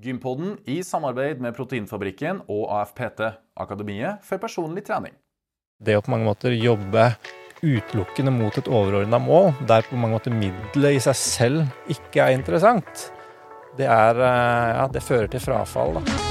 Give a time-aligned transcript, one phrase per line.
[0.00, 3.20] Gympodden i samarbeid med Proteinfabrikken og AFPT,
[3.60, 5.12] Akademiet for personlig trening.
[5.76, 7.10] Det å på mange måter jobbe
[7.60, 12.38] utelukkende mot et overordna mål, der på mange måter middelet i seg selv ikke er
[12.38, 13.10] interessant,
[13.76, 16.00] det, er, eh, ja, det fører til frafall.
[16.00, 16.29] da.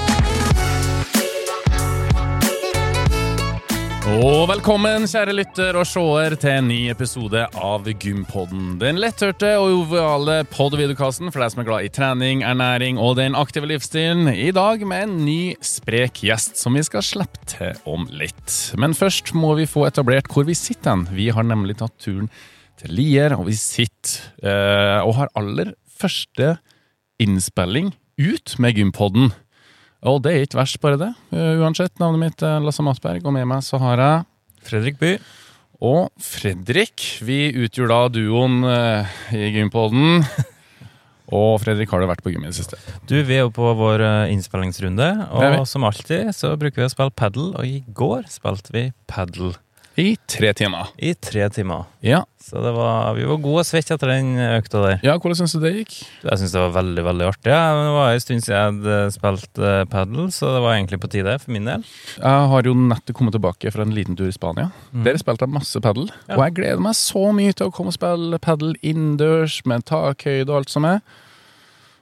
[4.09, 8.79] Og velkommen, kjære lytter og seer, til en ny episode av Gympodden.
[8.81, 13.37] Den letthørte og joviale podvideokassen for deg som er glad i trening, ernæring og den
[13.37, 14.31] aktive livsstilen.
[14.33, 18.55] I dag med en ny sprek gjest som vi skal slippe til om litt.
[18.81, 21.05] Men først må vi få etablert hvor vi sitter hen.
[21.13, 22.31] Vi har nemlig tatt turen
[22.81, 26.55] til Lier, og vi sitter eh, og har aller første
[27.21, 29.29] innspilling ut med Gympodden.
[30.07, 31.09] Og det er ikke verst, bare det.
[31.33, 34.27] Uh, uansett, navnet mitt er Lasse Matberg, og med meg så har jeg
[34.69, 35.17] Fredrik By.
[35.83, 37.03] Og Fredrik.
[37.23, 40.23] Vi utgjør da duoen uh, i Gympoden.
[41.39, 42.79] og Fredrik, har du vært på gym i det siste?
[43.11, 46.93] Du, Vi er jo på vår uh, innspillingsrunde, og som alltid så bruker vi å
[46.95, 47.51] spille padel.
[47.59, 49.55] Og i går spilte vi padel.
[49.99, 50.93] I tre timer.
[50.95, 51.87] I tre timer.
[51.99, 52.21] Ja.
[52.39, 55.01] Så var, vi var gode og svette etter den økta der.
[55.03, 55.97] Ja, Hvordan syns du det gikk?
[56.23, 57.51] Jeg syns det var veldig veldig artig.
[57.51, 57.59] Ja.
[57.75, 61.11] Det var en stund siden jeg hadde spilt uh, padel, så det var egentlig på
[61.11, 61.83] tide for min del.
[62.15, 64.69] Jeg har jo nettopp kommet tilbake fra en liten tur i Spania.
[64.93, 65.03] Mm.
[65.09, 66.07] Der spilte jeg masse padel.
[66.29, 66.37] Ja.
[66.37, 70.47] Og jeg gleder meg så mye til å komme og spille padel innendørs med takhøyde
[70.47, 71.03] og alt som er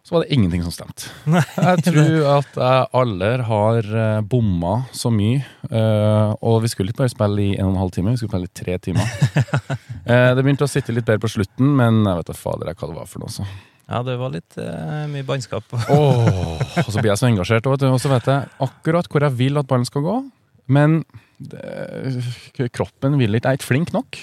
[0.07, 1.09] så var det ingenting som stemte.
[1.67, 5.41] Jeg tror at jeg aldri har eh, bomma så mye.
[5.67, 8.31] Eh, og vi skulle ikke bare spille i en og en halv time, vi skulle
[8.31, 9.11] spille i tre timer.
[10.07, 12.87] Eh, det begynte å sitte litt bedre på slutten, men jeg vet da fader hva
[12.87, 13.33] det var for noe.
[13.33, 13.43] Så.
[13.89, 15.67] Ja, det var litt uh, mye bannskap.
[15.91, 19.59] oh, og så blir jeg så engasjert, og så vet jeg akkurat hvor jeg vil
[19.59, 20.15] at ballen skal gå.
[20.71, 21.01] Men
[21.43, 21.59] det,
[22.71, 23.51] kroppen vil ikke.
[23.51, 24.21] Jeg er ikke flink nok.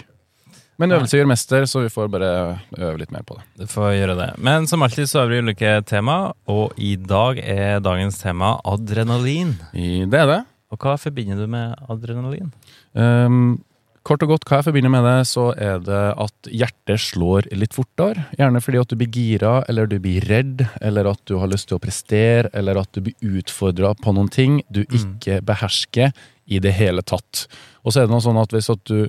[0.81, 2.31] Men øvelse gjør mester, så vi får bare
[2.79, 3.45] øve litt mer på det.
[3.63, 4.31] Du får gjøre det.
[4.43, 6.17] Men som alltid så øver vi ulike tema,
[6.51, 9.55] og i dag er dagens tema adrenalin.
[9.73, 10.41] I, det er det.
[10.75, 12.51] Og hva forbinder du med adrenalin?
[12.99, 13.63] Um,
[14.05, 17.77] kort og godt, hva jeg forbinder med det, så er det at hjertet slår litt
[17.77, 18.27] fortere.
[18.35, 21.71] Gjerne fordi at du blir gira, eller du blir redd, eller at du har lyst
[21.71, 24.99] til å prestere, eller at du blir utfordra på noen ting du mm.
[24.99, 26.11] ikke behersker
[26.51, 27.47] i det hele tatt.
[27.87, 29.07] Og så er det noe sånn at hvis at du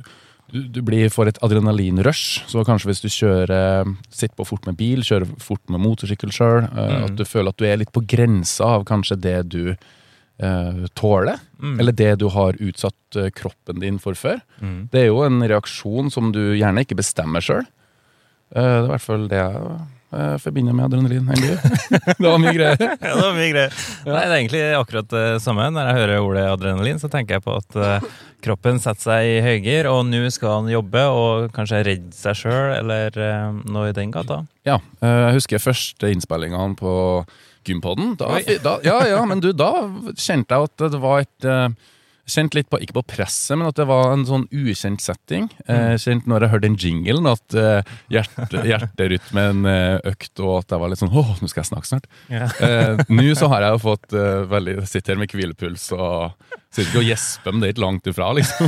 [0.52, 2.46] du, du blir, får et adrenalinrush.
[2.50, 6.68] Så kanskje hvis du kjører sitter på fort med bil, kjører fort med motorsykkel sjøl,
[6.70, 7.06] uh, mm.
[7.10, 11.42] at du føler at du er litt på grensa av kanskje det du eh, tåler.
[11.58, 11.80] Mm.
[11.80, 14.40] Eller det du har utsatt uh, kroppen din for før.
[14.62, 14.80] Mm.
[14.94, 17.66] Det er jo en reaksjon som du gjerne ikke bestemmer sjøl.
[18.54, 19.76] det er i hvert fall det jeg
[20.16, 21.28] jeg forbinder med adrenalin.
[22.20, 22.78] det var mye greier.
[22.80, 23.80] ja, det var mye greier.
[24.06, 25.68] Nei, det er egentlig akkurat det samme.
[25.76, 28.12] Når jeg hører ordet adrenalin, så tenker jeg på at uh,
[28.46, 32.76] kroppen setter seg i høygir, og nå skal han jobbe og kanskje redde seg sjøl,
[32.80, 34.44] eller uh, noe i den gata.
[34.68, 36.96] Ja, uh, jeg husker første innspillingene på
[37.66, 38.14] Gympodden.
[38.20, 39.74] Da, da, ja, ja, men du, da
[40.14, 41.48] kjente jeg at det var et
[42.26, 45.46] Kjent litt på, ikke på presset, men at det var en sånn ukjent setting.
[45.68, 46.00] Eh, mm.
[46.02, 49.68] kjent når jeg hørte den jinglen, at eh, hjerte, hjerterytmen
[50.10, 52.10] økte, og at jeg var litt sånn åh, nå skal jeg snakke snart.
[52.34, 52.48] Ja.
[52.66, 56.34] eh, nå så har jeg jo fått eh, veldig Sitter her med hvilepuls og
[56.74, 58.68] sitter ikke og gjesper, men det er ikke langt ifra, liksom.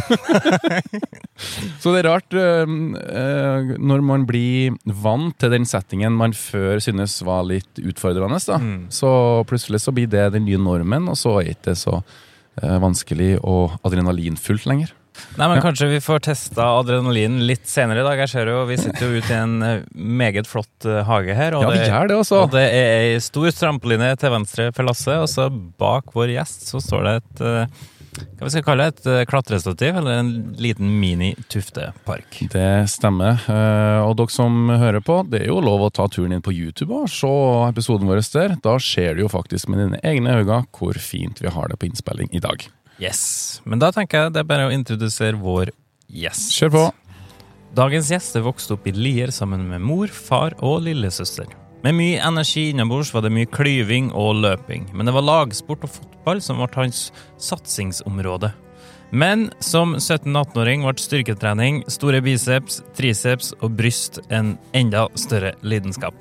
[1.81, 2.77] så det er rart eh,
[3.23, 8.61] eh, når man blir vant til den settingen man før synes var litt utfordrende, da.
[8.61, 8.79] Mm.
[8.93, 9.09] Så
[9.49, 12.26] plutselig så blir det den nye normen, og så er det ikke så Eh,
[12.57, 14.93] vanskelig og adrenalinfullt lenger.
[15.37, 15.59] Nei, men.
[15.61, 18.21] Kanskje vi får testa adrenalin litt senere i dag.
[18.23, 21.57] Jeg ser jo, Vi sitter jo ute i en eh, meget flott eh, hage her.
[21.57, 22.41] Og ja, det, gjør det også.
[22.45, 26.69] Og det er ei stor trampoline til venstre for Lasse, og så bak vår gjest
[26.71, 27.45] så står det et
[28.37, 32.39] hva vi skal kalle det, et eh, klatrestativ eller en liten mini-tuftepark?
[32.53, 33.41] Det stemmer.
[33.49, 36.55] Eh, og dere som hører på, det er jo lov å ta turen inn på
[36.55, 37.31] YouTube og se
[37.67, 38.57] episoden vår der.
[38.63, 41.89] Da ser du jo faktisk med dine egne øyne hvor fint vi har det på
[41.89, 42.65] innspilling i dag.
[43.01, 43.61] Yes.
[43.65, 45.73] Men da tenker jeg det er bare å introdusere vår
[46.07, 46.55] gjest.
[46.57, 46.87] Kjør på.
[47.77, 51.49] Dagens gjest er vokst opp i Lier sammen med mor, far og lillesøster.
[51.87, 55.91] Med mye energi innabords var det mye klyving og løping, men det var lagsport og
[55.93, 57.05] fotball som ble hans
[57.39, 58.49] satsingsområde.
[59.15, 66.17] Men som 17-18-åring ble styrketrening, store biceps, triceps og bryst en enda større lidenskap.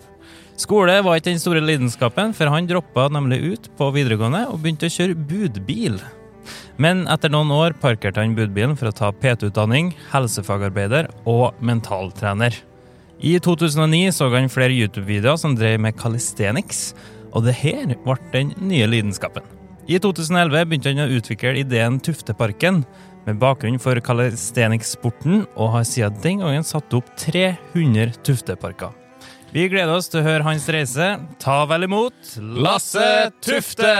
[0.55, 4.87] Skole var ikke den store lidenskapen, for han droppa nemlig ut på videregående og begynte
[4.87, 5.99] å kjøre budbil.
[6.79, 12.55] Men etter noen år parkerte han budbilen for å ta PT-utdanning, helsefagarbeider og mentaltrener.
[13.16, 16.90] I 2009 så han flere YouTube-videoer som drev med calisthenics,
[17.32, 19.44] og det her ble den nye lidenskapen.
[19.88, 22.82] I 2011 begynte han å utvikle ideen Tufteparken,
[23.26, 28.92] med bakgrunn for calisthenics-sporten, og har siden den gangen satt opp 300 tufteparker.
[29.54, 31.08] Vi gleder oss til å høre hans reise.
[31.42, 33.96] Ta vel imot Lasse Tufte!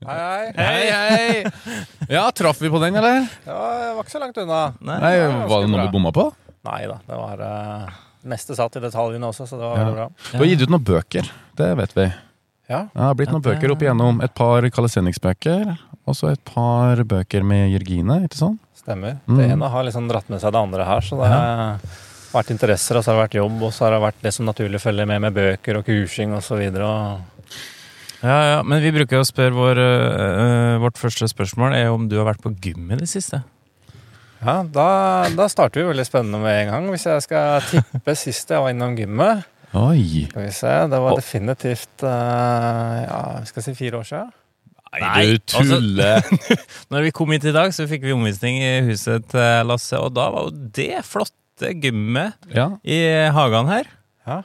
[0.00, 0.52] Hei, hei.
[0.56, 1.80] Hei, hei!
[2.08, 3.26] Ja, traff vi på den, eller?
[3.44, 4.62] Ja, jeg var ikke så langt unna.
[4.80, 6.30] Nei, Nei Var det noe du vi bomma på?
[6.68, 9.84] Nei da, det var uh, Meste satt i detaljene også, så det var Ja.
[9.84, 10.08] veldig bra.
[10.32, 12.08] Du har gitt ut noen bøker, det vet vi.
[12.70, 14.20] Ja, Ja, det har blitt noen bøker opp igjennom.
[14.22, 15.72] Et par Calisthenics-bøker,
[16.06, 18.60] og så et par bøker med Jørgine, ikke sant?
[18.80, 19.18] stemmer.
[19.28, 19.36] Mm.
[19.36, 21.80] Det ene har liksom dratt med seg det andre her, så det har
[22.32, 24.46] vært interesser, og så har det vært jobb, og så har det vært det som
[24.48, 26.86] naturlig følger med med bøker og kursing og så videre.
[26.88, 27.20] Og
[28.22, 32.16] Ja, ja, men vi bruker å spørre vår, øh, Vårt første spørsmål er om du
[32.18, 33.42] har vært på gym i det siste.
[34.40, 34.88] Ja, da,
[35.36, 36.88] da starter vi veldig spennende med en gang.
[36.94, 39.46] Hvis jeg skal tippe sist jeg var innom gymmet,
[39.78, 40.26] Oi!
[40.30, 44.30] skal vi se, det var definitivt eh, ja, skal si fire år siden.
[45.00, 46.56] Nei, du altså-
[46.90, 50.10] Når vi kom hit i dag, så fikk vi omvisning i huset til Lasse, og
[50.16, 52.72] da var jo det flotte gymmet Ja.
[52.82, 52.98] i
[53.30, 53.86] hagen her.
[54.26, 54.40] Ja.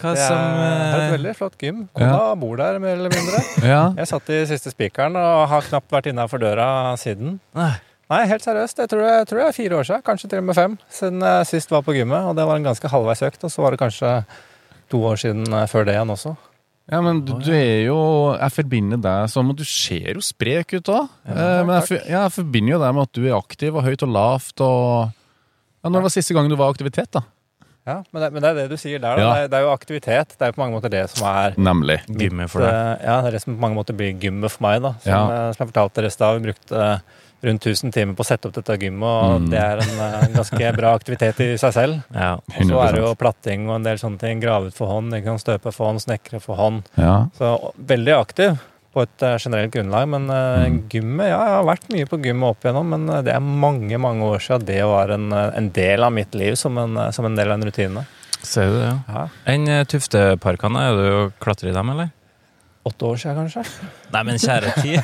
[0.00, 1.84] Hva Det er som et øh, veldig flott gym.
[1.94, 3.42] Kona bor der, mer eller mindre.
[3.74, 3.82] ja.
[4.00, 6.66] Jeg satt i siste spikeren og har knapt vært innafor døra
[6.98, 7.36] siden.
[7.54, 7.74] Nei.
[8.12, 8.78] Nei, helt seriøst.
[8.82, 10.74] Jeg tror, det, jeg tror det er fire år siden, kanskje til og med fem,
[10.92, 12.26] siden jeg sist var på gymmet.
[12.28, 14.10] Og det var en ganske halvveis økt, og så var det kanskje
[14.92, 16.34] to år siden eh, før det igjen også.
[16.92, 17.94] Ja, men du, du er jo
[18.36, 21.06] Jeg forbinder deg som at Du ser jo sprek ut òg.
[21.24, 24.10] Ja, men jeg, jeg forbinder jo deg med at du er aktiv og høyt og
[24.12, 27.22] lavt og ja, Når var siste gang du var aktivitet, da?
[27.88, 29.24] Ja, men det, men det er det du sier der, da.
[29.24, 29.32] Ja.
[29.32, 30.36] Det, er, det er jo aktivitet.
[30.36, 31.98] Det er jo på mange måter det som er Nemlig.
[32.20, 32.72] Gymmet for deg.
[32.76, 34.92] Eh, Ja, det er det som på mange måter blir gymmet for meg, da.
[35.04, 35.24] Som, Ja.
[35.48, 38.28] eh, som jeg fortalte dere i stad, vi brukte eh, rundt 1000 timer på å
[38.28, 39.48] sette opp dette gymmet, og Mm.
[39.52, 42.02] det er en eh, ganske bra aktivitet i seg selv.
[42.14, 42.34] Ja.
[42.36, 44.40] Og så er det jo platting og en del sånne ting.
[44.40, 45.44] Grave ut for hånd, ikke sant?
[45.44, 46.82] støpe for hånd, snekre for hånd.
[46.96, 47.26] Ja.
[47.38, 48.58] Så veldig aktiv
[48.94, 50.08] på et eh, generelt grunnlag.
[50.08, 50.88] Men eh, Mm.
[50.88, 54.22] gymmet Ja, jeg har vært mye på gymmet opp igjennom, men det er mange, mange
[54.22, 57.50] år siden det var en, en del av mitt liv som en, som en del
[57.50, 58.06] av en rutine.
[58.44, 58.98] Ser du det, ja.
[59.08, 59.28] Ja.
[59.46, 62.10] Enn Tufteparkene, er du og klatrer i dem, eller?
[62.84, 63.62] Åtte år siden, kanskje.
[64.12, 64.98] Nei, men kjære tid.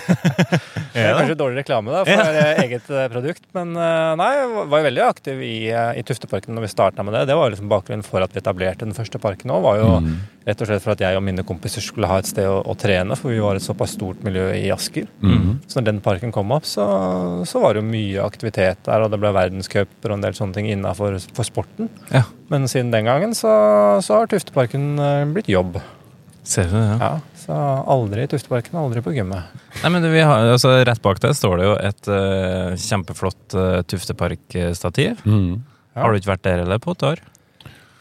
[0.92, 4.50] Det er kanskje dårlig reklame da, for eh, eget eh, produkt, men eh, nei, jeg
[4.68, 5.54] var jo veldig aktiv i,
[5.96, 7.22] i Tufteparken når vi starta med det.
[7.30, 9.62] Det var liksom bakgrunnen for at vi etablerte den første parken òg.
[9.64, 10.12] Var jo Mm.
[10.46, 12.74] rett og slett for at jeg og mine kompiser skulle ha et sted å, å
[12.78, 15.06] trene, for vi var et såpass stort miljø i Asker.
[15.24, 15.58] Mm.
[15.68, 16.84] Så når den parken kom opp, så,
[17.48, 20.56] så var det jo mye aktivitet der, og det ble verdenscuper og en del sånne
[20.56, 21.88] ting innafor sporten.
[22.12, 22.22] Ja.
[22.52, 23.52] Men siden den gangen så,
[24.04, 24.94] så har Tufteparken
[25.36, 25.80] blitt jobb.
[26.50, 26.96] Ser du det, ja.
[26.98, 27.56] Ja, Så
[27.94, 29.50] aldri i Tufteparken, aldri på gymmet.
[29.84, 33.82] Nei, men vi har, altså, Rett bak deg står det jo et uh, kjempeflott uh,
[33.86, 35.22] Tuftepark-stativ.
[35.22, 35.60] Mm.
[35.94, 36.02] Ja.
[36.02, 37.22] Har du ikke vært der eller på et år?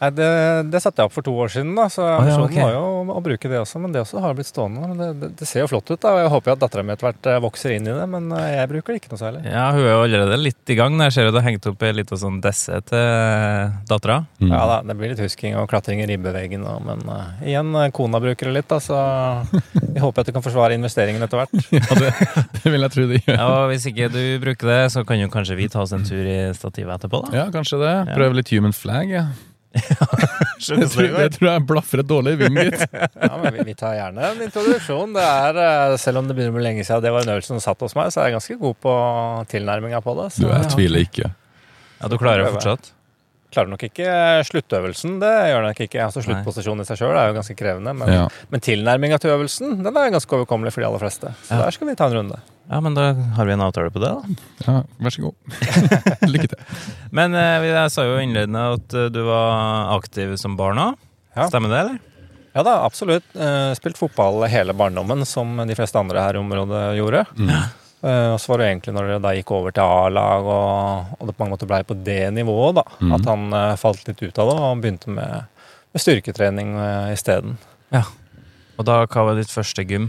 [0.00, 0.28] Nei, det,
[0.72, 2.62] det satte jeg opp for to år siden, da, så ja, okay.
[2.62, 3.82] var jo å, å bruke det også.
[3.82, 4.88] Men det også har blitt stående.
[4.96, 6.94] Det, det, det ser jo flott ut, da, og jeg håper jo at dattera mi
[6.94, 8.06] etter hvert eh, vokser inn i det.
[8.08, 9.42] Men eh, jeg bruker det ikke noe særlig.
[9.44, 10.96] Ja, Hun er jo allerede litt i gang.
[11.04, 14.22] Jeg ser jo det har hengt opp ei lita sånn desse til dattera.
[14.40, 14.54] Mm.
[14.54, 17.92] Ja da, det blir litt husking og klatring i ribbeveggen, og, men uh, igjen, eh,
[17.96, 18.96] kona bruker det litt, da, så
[19.94, 21.58] vi håper at du kan forsvare investeringen etter hvert.
[21.80, 22.10] Ja, det,
[22.56, 23.36] det vil jeg tro det gjør.
[23.36, 26.04] Ja, og Hvis ikke du bruker det, så kan jo kanskje vi ta oss en
[26.06, 27.36] tur i stativet etterpå, da.
[27.36, 27.94] Ja, kanskje det.
[28.14, 29.12] Prøve litt human flag.
[29.12, 29.28] Ja.
[29.70, 32.82] Det, tror, det tror jeg blaffer et dårlig i vingen, gitt.
[33.22, 35.14] Ja, men vi, vi tar gjerne en introduksjon.
[35.16, 37.62] Det er, eh, selv om det begynner med lenge siden det var en øvelse som
[37.64, 38.94] satt hos meg, så er jeg ganske god på
[39.52, 40.26] tilnærminga på det.
[40.34, 41.30] Du, Så jeg tviler ikke.
[42.00, 42.92] Ja, Du klarer det fortsatt?
[43.50, 44.06] Klarer nok ikke
[44.46, 45.18] sluttøvelsen.
[45.22, 46.00] Det gjør nok ikke.
[46.04, 48.28] Altså Sluttposisjonen i seg sjøl er jo ganske krevende, men, Ja.
[48.50, 51.34] men tilnærminga til øvelsen den er ganske overkommelig for de aller fleste.
[51.48, 51.64] Så Ja.
[51.64, 52.38] der skal vi ta en runde.
[52.70, 54.22] Ja, men da har vi en avtale på det, da.
[54.66, 55.34] ja, vær så god.
[56.32, 56.58] Lykke til.
[57.10, 60.94] Men eh, jeg sa jo innledende at eh, du var aktiv som barn òg.
[61.36, 61.48] Ja.
[61.50, 61.98] Stemmer det, eller?
[62.54, 63.24] Ja da, absolutt.
[63.38, 67.24] Eh, spilt fotball hele barndommen, som de fleste andre her i området gjorde.
[67.38, 67.50] Mm.
[68.02, 71.26] Eh, og så var det egentlig når det da gikk over til A-lag, og, og
[71.28, 73.12] det på mange måter blei på det nivået, da, Mm.
[73.18, 75.44] at han uh, falt litt ut av det og begynte med,
[75.92, 77.58] med styrketrening uh, isteden.
[78.80, 80.06] Og da, hva var ditt første gym?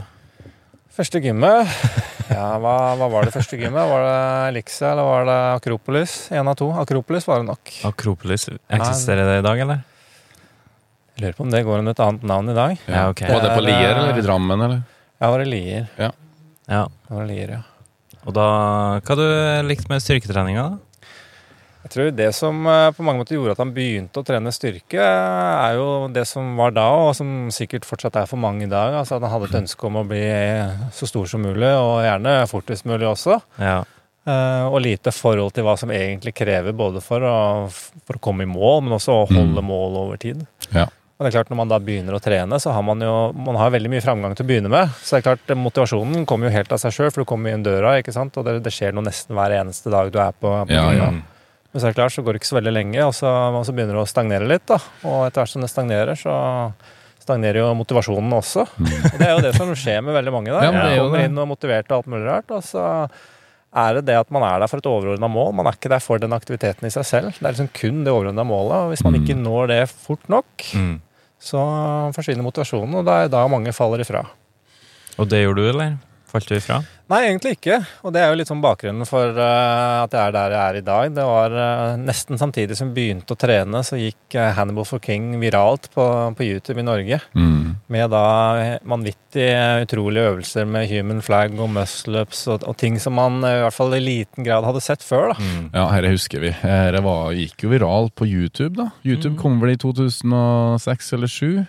[0.96, 1.68] Første gymmet
[2.32, 3.84] Ja, hva, hva var det første gymmet?
[3.90, 4.16] Var det
[4.54, 6.14] Elixia eller var det Akropolis?
[6.32, 6.70] En av to.
[6.80, 7.72] Akropolis var det nok.
[7.90, 8.48] Akropolis.
[8.72, 9.82] Eksisterer det i dag, eller?
[11.18, 12.78] Jeg lurer på om det går under et annet navn i dag.
[12.88, 13.26] Ja, ok.
[13.28, 14.80] Var det på er, Lier eller i Drammen, eller?
[15.20, 15.90] Ja, var det Lier.
[16.00, 16.12] Ja.
[16.72, 16.86] ja.
[16.88, 17.62] Det var i Lier, ja.
[18.28, 18.48] Og da,
[19.01, 19.25] hva du
[19.68, 20.66] likte med styrketreninga?
[21.82, 25.01] Jeg tror det som eh, på mange måter gjorde at han begynte å trene styrke,
[25.01, 28.94] er jo det som var da, og som sikkert fortsatt er for mange i dag.
[29.00, 30.22] Altså at han hadde et ønske om å bli
[30.94, 33.40] så stor som mulig, og gjerne fortest mulig også.
[33.58, 33.80] Ja.
[34.30, 37.36] Eh, og lite forhold til hva som egentlig krever, både for å,
[38.06, 39.72] for å komme i mål, men også å holde Mm.
[39.74, 40.46] mål over tid.
[40.70, 40.86] Ja.
[41.22, 43.56] Og det er klart Når man da begynner å trene, så har man jo man
[43.62, 44.90] har veldig mye framgang til å begynne med.
[45.06, 47.62] Så det er klart Motivasjonen kommer jo helt av seg sjøl, for du kommer inn
[47.62, 48.34] døra, ikke sant?
[48.42, 51.12] og det, det skjer noe nesten hver eneste dag du er på, på Ja, ja.
[51.72, 53.62] Men så er det klart, så går det ikke så veldig lenge, og så, og
[53.70, 54.66] så begynner det å stagnere litt.
[54.68, 54.80] da.
[55.08, 56.34] Og etter hvert som det stagnerer, så
[57.22, 58.66] stagnerer jo motivasjonen også.
[58.82, 60.66] Og det er jo det som skjer med veldig mange der.
[60.68, 62.84] Ja, jo Kommer inn og motivert og alt mulig rart, og så
[63.72, 65.54] er det det at man er der for et overordna mål.
[65.62, 67.38] Man er ikke der for den aktiviteten i seg selv.
[67.38, 68.75] Det er liksom kun det overordna målet.
[68.82, 69.22] Og hvis man Mm.
[69.24, 70.98] ikke når det fort nok, Mm.
[71.42, 71.60] Så
[72.16, 74.22] forsvinner motivasjonen, og det er da mange faller ifra.
[75.18, 75.98] Og det gjorde du, eller?
[76.32, 76.80] Falt du ifra?
[77.12, 77.82] Nei, egentlig ikke.
[78.08, 80.78] Og det er jo litt sånn bakgrunnen for uh, at jeg er der jeg er
[80.80, 81.16] i dag.
[81.18, 85.04] Det var uh, nesten samtidig som jeg begynte å trene, så gikk uh, Hannibal for
[85.04, 86.06] King viralt på,
[86.38, 87.20] på YouTube i Norge.
[87.36, 87.74] Mm.
[87.92, 88.24] Med da
[88.88, 89.50] vanvittig
[89.84, 93.98] utrolige øvelser med human flag og muscle-ups og, og ting som man i hvert fall
[93.98, 95.34] i liten grad hadde sett før.
[95.34, 95.38] da.
[95.44, 95.68] Mm.
[95.76, 96.56] Ja, dette husker vi.
[96.64, 98.88] Dette gikk jo viralt på YouTube, da.
[99.04, 101.68] YouTube kom vel i 2006 eller 2007.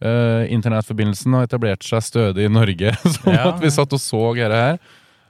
[0.00, 3.50] Eh, internettforbindelsen har etablert seg stødig i Norge, sånn Ja.
[3.50, 4.78] at vi satt og så dette her.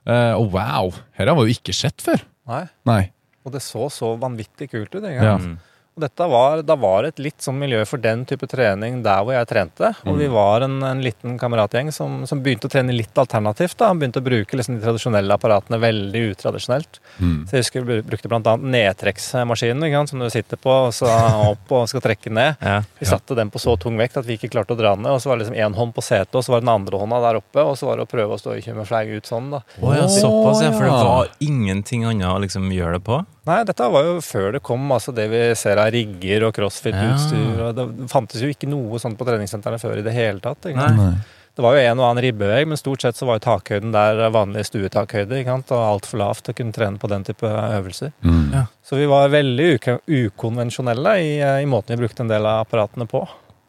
[0.06, 0.92] Eh, og wow!
[1.18, 2.22] Dette var jo ikke sett før.
[2.50, 2.62] Nei.
[2.86, 3.02] Nei.
[3.44, 5.02] Og det så så vanvittig kult ut.
[5.02, 5.24] Ikke?
[5.26, 5.34] Ja.
[6.00, 6.06] Mm.
[6.06, 9.36] Dette var, da var det et litt sånn miljø for den type trening der hvor
[9.36, 9.92] jeg trente.
[10.08, 13.76] Og vi var en, en liten kameratgjeng som, som begynte å trene litt alternativt.
[13.80, 13.92] da.
[13.94, 17.00] Begynte å bruke liksom de tradisjonelle apparatene veldig utradisjonelt.
[17.18, 17.36] Mm.
[17.46, 18.56] Så jeg husker vi brukte bl.a.
[18.56, 21.10] nedtrekksmaskinen ikke sant, som du sitter på og så
[21.50, 22.60] opp og skal trekke ned.
[22.64, 22.80] Ja.
[23.00, 25.12] Vi satte den på så tung vekt at vi ikke klarte å dra ned.
[25.12, 27.20] Og så var det liksom én hånd på setet, og så var den andre hånda
[27.26, 27.64] der oppe.
[27.66, 29.62] Og så var det å prøve å stå i kjømmerflag ut sånn, da.
[29.80, 30.72] Oh, ja, såpass, ja.
[30.76, 33.20] For det var ingenting annet å liksom gjøre det på?
[33.50, 37.58] Nei, dette var jo før det kom altså det vi ser av rigger og crossfit-utstyr.
[37.58, 37.72] Ja.
[37.74, 40.70] Det fantes jo ikke noe sånt på treningssentrene før i det hele tatt.
[40.70, 40.88] Ikke?
[40.96, 41.12] Nei.
[41.58, 44.20] Det var jo en og annen ribbevegg, men stort sett så var jo takhøyden der
[44.32, 45.40] vanlig stuetakhøyde.
[45.42, 45.72] Ikke sant?
[45.74, 48.12] Og altfor lavt til å kunne trene på den type øvelser.
[48.22, 48.44] Mm.
[48.54, 48.62] Ja.
[48.86, 49.66] Så vi var veldig
[50.06, 51.32] ukonvensjonelle i,
[51.64, 53.24] i måten vi brukte en del av apparatene på.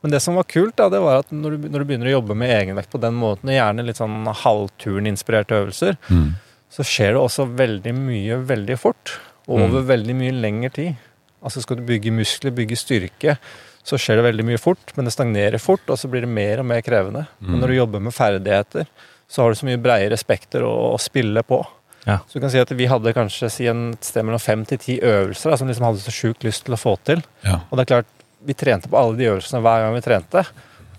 [0.06, 2.16] Men det som var kult, da, det var at når du, når du begynner å
[2.16, 6.32] jobbe med egenvekt på den måten, og gjerne litt sånn halvturninspirerte øvelser, Mm.
[6.72, 9.18] så skjer det også veldig mye veldig fort.
[9.50, 11.08] Over veldig mye lengre tid.
[11.42, 13.38] Altså Skal du bygge muskler, bygge styrke,
[13.82, 16.62] så skjer det veldig mye fort, men det stagnerer fort, og så blir det mer
[16.62, 17.26] og mer krevende.
[17.42, 18.86] Men når du jobber med ferdigheter,
[19.32, 21.64] så har du så mye bredere spekter å, å spille på.
[22.06, 22.20] Ja.
[22.28, 24.98] Så du kan si at vi hadde kanskje si en sted mellom fem til ti
[25.02, 27.24] øvelser da, som liksom hadde så sjukt lyst til å få til.
[27.46, 27.62] Ja.
[27.70, 30.46] Og det er klart, vi trente på alle de øvelsene hver gang vi trente.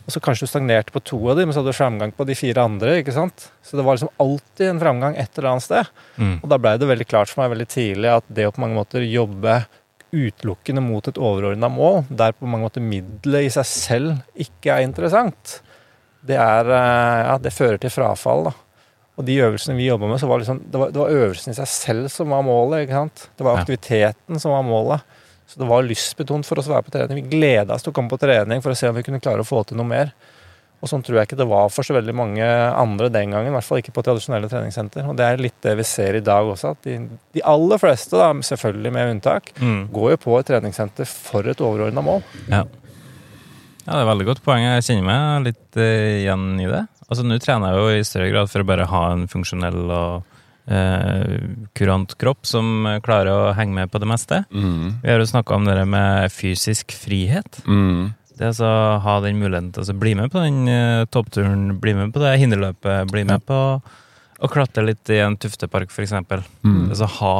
[0.03, 2.27] Og så kanskje du stagnerte på to av dem, men så hadde du framgang på
[2.27, 2.97] de fire andre.
[3.01, 3.51] ikke sant?
[3.63, 5.93] Så det var liksom alltid en framgang et eller annet sted.
[6.17, 6.35] Mm.
[6.41, 8.79] Og da blei det veldig klart for meg veldig tidlig at det å på mange
[8.79, 9.61] måter jobbe
[10.13, 14.85] utelukkende mot et overordna mål, der på mange måter middelet i seg selv ikke er
[14.85, 15.61] interessant,
[16.21, 18.51] det, er, eh, ja, det fører til frafall.
[18.51, 18.53] da.
[19.21, 21.57] Og de øvelsene vi jobba med, så var liksom, det, var, det var øvelsen i
[21.57, 22.85] seg selv som var målet.
[22.85, 23.27] ikke sant?
[23.37, 25.19] Det var aktiviteten som var målet.
[25.53, 27.19] Så det var lystbetont for oss å være på trening.
[27.27, 29.45] Vi gleda oss til å komme på trening for å se om vi kunne klare
[29.45, 30.15] å få til noe mer.
[30.83, 33.53] Og sånn tror jeg ikke det var for så veldig mange andre den gangen.
[33.53, 35.05] I hvert fall ikke på tradisjonelle treningssenter.
[35.07, 36.73] Og det er litt det vi ser i dag også.
[36.75, 36.97] At de,
[37.37, 39.85] de aller fleste, da, selvfølgelig med unntak, Mm.
[39.95, 42.25] går jo på et treningssenter for et overordna mål.
[42.51, 42.65] Ja.
[42.65, 44.65] ja, det er veldig godt poeng.
[44.67, 46.83] Jeg kjenner meg litt uh, igjen i det.
[47.07, 50.32] Altså, Nå trener jeg jo i større grad for å bare ha en funksjonell og
[50.63, 54.45] kurant kropp som klarer å henge med på det meste.
[54.55, 55.01] Mm.
[55.03, 57.59] Vi har jo snakka om det der med fysisk frihet.
[57.67, 58.13] Mm.
[58.33, 61.67] Det er altså å ha den muligheten til å bli med på den eh, toppturen,
[61.83, 63.59] bli med på det hinderløpet, bli med på
[64.43, 66.15] å klatre litt i en tuftepark, f.eks.
[66.65, 66.89] Mm.
[66.89, 67.35] Altså ha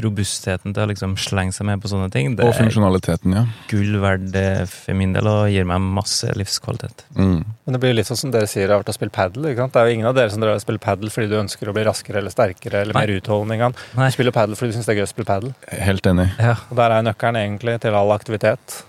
[0.00, 2.32] robustheten til å liksom slenge seg med på sånne ting.
[2.36, 3.44] Det Og er funksjonaliteten, ja.
[3.70, 4.34] gull verdt
[4.70, 7.04] for min del og gir meg masse livskvalitet.
[7.16, 7.44] Mm.
[7.46, 9.42] Men det blir litt sånn som dere sier har vært å spille padel.
[9.46, 11.74] Det er jo ingen av dere som drar og spiller padel fordi du ønsker å
[11.76, 13.04] bli raskere eller sterkere eller Nei.
[13.06, 13.70] mer utholdende.
[13.94, 15.54] Du spiller padel fordi du syns det er gøy å spille padel.
[15.70, 16.28] Helt enig.
[16.38, 16.56] Ja.
[16.70, 18.82] Og der er nøkkelen egentlig til all aktivitet.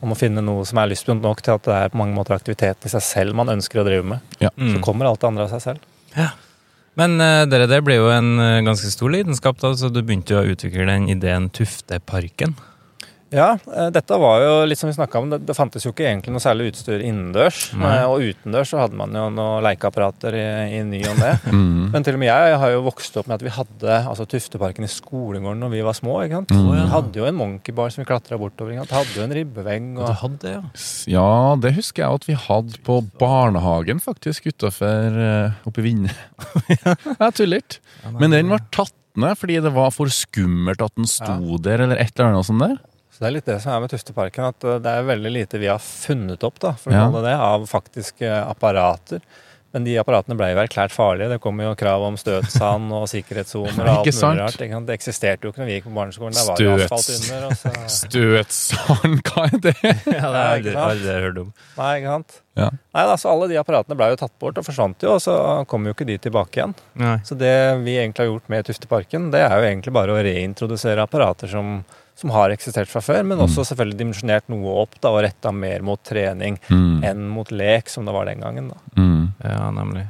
[0.00, 2.36] Om å finne noe som er lystbundet nok til at det er på mange måter
[2.36, 4.20] aktiviteten i seg selv man ønsker å drive med.
[4.38, 4.80] Så Mm.
[4.86, 5.80] kommer alt det andre av seg selv.
[6.98, 10.34] Men uh, dere, det ble jo en uh, ganske stor lidenskap, da, så du begynte
[10.34, 12.56] jo å utvikle den ideen Tufteparken.
[13.34, 15.26] Ja, eh, dette var jo litt som vi snakka om.
[15.32, 17.58] Det, det fantes jo ikke egentlig noe særlig utstyr innendørs.
[17.76, 20.44] Eh, Og utendørs så hadde man jo noen lekeapparater i,
[20.78, 21.34] i ny og ne.
[21.58, 21.92] Mm.
[21.94, 24.84] Men til og med jeg har jo vokst opp med at vi hadde altså, Tufteparken
[24.84, 26.18] i skolegården når vi var små.
[26.24, 26.52] ikke sant?
[26.52, 26.66] Mm.
[26.74, 28.74] Vi hadde jo en monkeybar som vi klatra bortover.
[28.74, 28.96] ikke sant?
[28.98, 29.86] Hadde jo en ribbevegg.
[29.96, 30.60] Og Det hadde ja.
[31.14, 31.28] Ja,
[31.64, 35.18] det husker jeg at vi hadde på barnehagen, faktisk, utafor
[35.68, 36.12] oppe i Vinne.
[36.68, 37.80] Jeg tuller ikke.
[38.20, 41.98] Men den var tatt ned fordi det var for skummelt at den sto der, eller
[41.98, 42.76] et eller annet sånt der.
[43.18, 45.58] Så det er litt det som er med Tufteparken, at eh, det er veldig lite
[45.58, 47.04] vi har funnet opp da, for å Ja.
[47.08, 49.20] kalle det det, av faktiske apparater.
[49.74, 51.28] Men de apparatene ble jo erklært farlige.
[51.34, 54.54] Det kom jo krav om støtsand og sikkerhetssoner og alt mulig rart.
[54.56, 54.86] ikke sant?
[54.88, 56.38] Det eksisterte jo ikke når vi gikk på barneskolen.
[56.38, 56.94] Der var Støts.
[56.96, 57.58] asfalt under.
[57.58, 57.72] Så...
[57.98, 59.74] Støtsand, hva er det?
[59.84, 60.84] Ja, det har jeg ikke sant?
[60.86, 61.50] aldri hørt om.
[61.76, 62.38] Nei, ikke sant?
[62.58, 62.70] Ja.
[62.96, 65.36] Nei, altså Alle de apparatene ble jo tatt bort og forsvant jo, og så
[65.70, 66.74] kom jo ikke de tilbake igjen.
[67.04, 67.16] Nei.
[67.28, 67.52] Så det
[67.84, 71.82] vi egentlig har gjort med Tufteparken, det er jo egentlig bare å reintrodusere apparater som,
[72.18, 75.84] som har eksistert fra før, men også selvfølgelig dimensjonert noe opp da, og retta mer
[75.86, 77.04] mot trening Mm.
[77.06, 78.68] enn mot lek, som det var den gangen.
[78.74, 78.76] da.
[78.98, 79.32] Mm.
[79.44, 80.06] Ja, nemlig.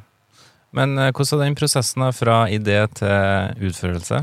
[0.72, 4.22] Men eh, hvordan er den prosessen da, fra idé til utførelse?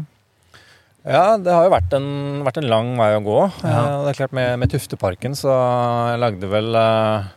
[1.06, 2.06] Ja, det har jo vært en,
[2.46, 3.40] vært en lang vei å gå.
[3.62, 3.74] Ja.
[3.78, 7.28] Eh, det er klart Med, med Tufteparken så jeg lagde vel eh,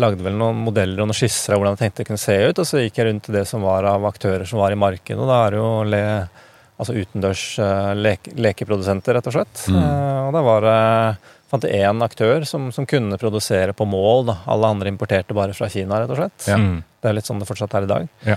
[0.00, 2.60] Lagde vel noen modeller og noen skisser av hvordan jeg tenkte det kunne se ut.
[2.62, 5.18] Og så gikk jeg rundt til det som var av aktører som var i markedet.
[5.20, 6.00] Og da er det jo le,
[6.82, 9.62] altså utendørs eh, leke, lekeprodusenter, rett og slett.
[9.72, 9.78] Mm.
[9.80, 10.76] Eh, og da var det
[11.52, 14.26] fant jeg én aktør som, som kunne produsere på mål.
[14.30, 14.36] Da.
[14.54, 16.48] Alle andre importerte bare fra Kina, rett og slett.
[16.50, 16.58] Ja.
[16.60, 16.82] Mm.
[17.02, 18.06] Det er litt sånn det fortsatt er i dag.
[18.28, 18.36] Ja.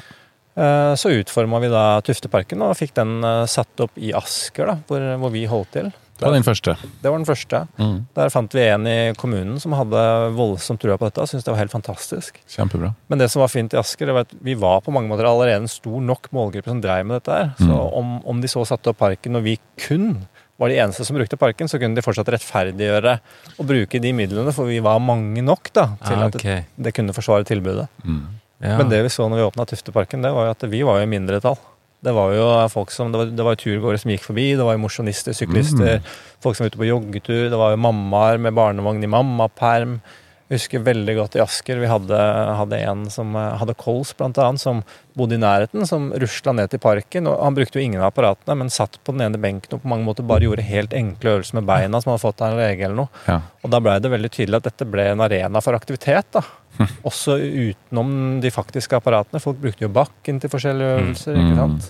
[0.56, 3.18] Eh, Så utforma vi da Tufteparken og fikk den
[3.52, 5.92] satt opp i Asker, da, hvor, hvor vi holdt til.
[6.16, 6.76] Det var den første.
[7.04, 7.60] Det var den første.
[7.78, 7.96] Mm.
[8.16, 10.04] Der fant vi en i kommunen som hadde
[10.38, 12.40] voldsomt trua på dette og syntes det var helt fantastisk.
[12.48, 12.94] Kjempebra.
[13.12, 15.28] Men det som var fint i Asker, det var at vi var på mange måter
[15.28, 17.52] allerede en stor nok målgruppe som dreiv med dette her.
[17.60, 17.94] Så Mm.
[18.00, 20.26] om, om de så satte opp parken, og vi kun
[20.58, 23.18] var de eneste som brukte parken, så kunne de fortsatt rettferdiggjøre
[23.60, 26.94] å bruke de midlene, for vi var mange nok da, til Ah, at det, det
[26.96, 27.90] kunne forsvare tilbudet.
[28.06, 28.22] Mm.
[28.64, 28.78] Ja.
[28.80, 31.06] Men det vi så når vi åpna Tufteparken, det var jo at vi var i
[31.12, 31.58] mindretall.
[32.06, 34.76] Det var jo folk som, det var, det var turgåere som gikk forbi, det var
[34.78, 36.04] jo mosjonister, syklister,
[36.44, 39.98] folk som var ute på joggetur, det var jo mammaer med barnevogn i mammaperm.
[40.46, 42.18] Jeg husker veldig godt i Asker, vi hadde,
[42.60, 44.84] hadde en som eh, hadde kols blant annet, som
[45.18, 47.25] bodde i nærheten, som rusla ned til parken.
[47.32, 49.90] og Han brukte jo ingen av apparatene, men satt på den ene benken og på
[49.90, 52.62] mange måter bare gjorde helt enkle øvelser med beina som han hadde fått av en
[52.62, 53.24] lege eller noe.
[53.25, 53.40] Ja.
[53.66, 56.30] Og da blei det veldig tydelig at dette ble en arena for aktivitet.
[56.38, 56.44] da.
[57.10, 58.12] Også utenom
[58.44, 59.42] de faktiske apparatene.
[59.42, 61.40] Folk brukte jo bakken til forskjellige øvelser.
[61.42, 61.90] ikke sant?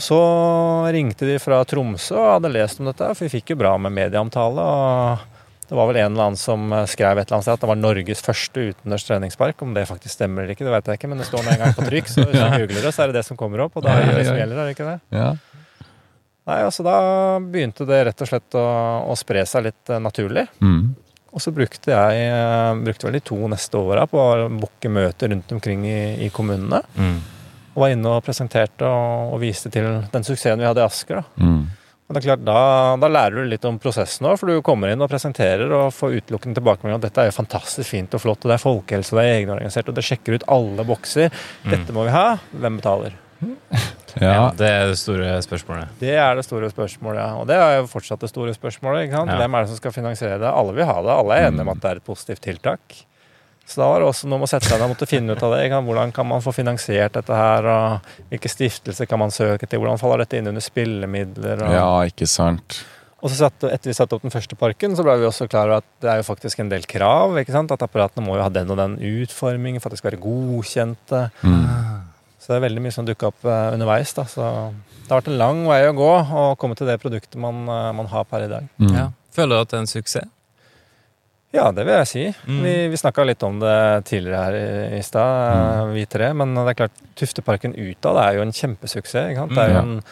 [0.00, 0.16] Så
[0.96, 3.92] ringte de fra Tromsø og hadde lest om dette, for vi fikk jo bra med
[3.92, 4.64] medieomtale.
[4.64, 5.29] og
[5.70, 7.78] Det var vel en eller annen som skrev et eller annet sted at det var
[7.78, 9.62] Norges første utendørs treningspark.
[9.62, 11.62] Om det faktisk stemmer eller ikke, det vet jeg ikke, men det står nå en
[11.62, 12.10] gang på trykk.
[12.10, 14.10] Så hvis du googler det, så er det det som kommer opp, og da er
[14.10, 14.98] det det som gjelder, er det ikke det?
[15.14, 15.30] Ja.
[16.50, 16.96] Nei, altså Da
[17.44, 18.66] begynte det rett og slett å,
[19.12, 20.48] å spre seg litt eh, naturlig.
[20.58, 20.90] Mm.
[21.30, 25.30] Og så brukte jeg eh, brukte vel de to neste åra på å booke møter
[25.30, 26.82] rundt omkring i, i kommunene.
[26.98, 27.20] Mm.
[27.76, 31.22] Og var inne og presenterte og, og viste til den suksessen vi hadde i Asker.
[31.22, 31.46] da.
[31.46, 31.68] Mm.
[32.10, 32.60] Og det er klart, da,
[32.98, 36.16] da lærer du litt om prosessen òg, for du kommer inn og presenterer og får
[36.18, 39.20] utelukkende tilbakemelding at dette er jo fantastisk fint og flott, og det er folkehelse, og
[39.20, 41.30] det er egenorganisert, og det sjekker ut alle bokser.
[41.70, 42.26] Dette må vi ha.
[42.50, 43.14] Hvem betaler?
[44.18, 44.30] Ja.
[44.34, 44.46] Ja.
[44.58, 45.92] det er det store spørsmålet.
[46.00, 47.28] Det er det store spørsmålet, ja.
[47.38, 49.04] Og det er jo fortsatt det store spørsmålet.
[49.06, 49.30] ikke sant?
[49.30, 49.36] Ja.
[49.38, 50.48] Hvem er det som skal finansiere det?
[50.50, 51.12] Alle vil ha det.
[51.14, 52.96] Alle er enige om at det er et positivt tiltak.
[53.70, 55.42] Så da var det også noe med å sette seg ned og måtte finne ut
[55.46, 55.68] av det.
[55.70, 57.68] Hvordan kan man få finansiert dette her?
[57.70, 59.78] og Hvilke stiftelser kan man søke til?
[59.78, 61.62] Hvordan faller dette inn under spillemidler?
[61.62, 62.80] Og, ja, ikke sant.
[63.20, 65.70] og så satt, etter vi satte opp den første parken, så ble vi også klar
[65.70, 67.38] over at det er jo faktisk en del krav.
[67.38, 67.70] ikke sant?
[67.70, 71.22] At apparatene må jo ha den og den utformingen for at de skal være godkjente.
[71.46, 71.70] Mm.
[72.40, 74.16] Så det er veldig mye som dukka opp eh, underveis.
[74.18, 74.50] da, så
[75.04, 77.94] Det har vært en lang vei å gå å komme til det produktet man, eh,
[78.02, 78.66] man har per i dag.
[78.82, 78.92] Mm.
[78.98, 79.08] Ja.
[79.30, 80.36] Føler du at det er en suksess?
[81.52, 82.24] Ja, det vil jeg si.
[82.46, 82.62] Mm.
[82.62, 85.94] Vi, vi snakka litt om det tidligere her i, i stad, mm.
[85.96, 86.32] vi tre.
[86.38, 89.32] Men det er klart, Tufteparken utad er jo en kjempesuksess.
[89.32, 89.56] ikke sant?
[89.58, 90.04] Det er jo Mm, en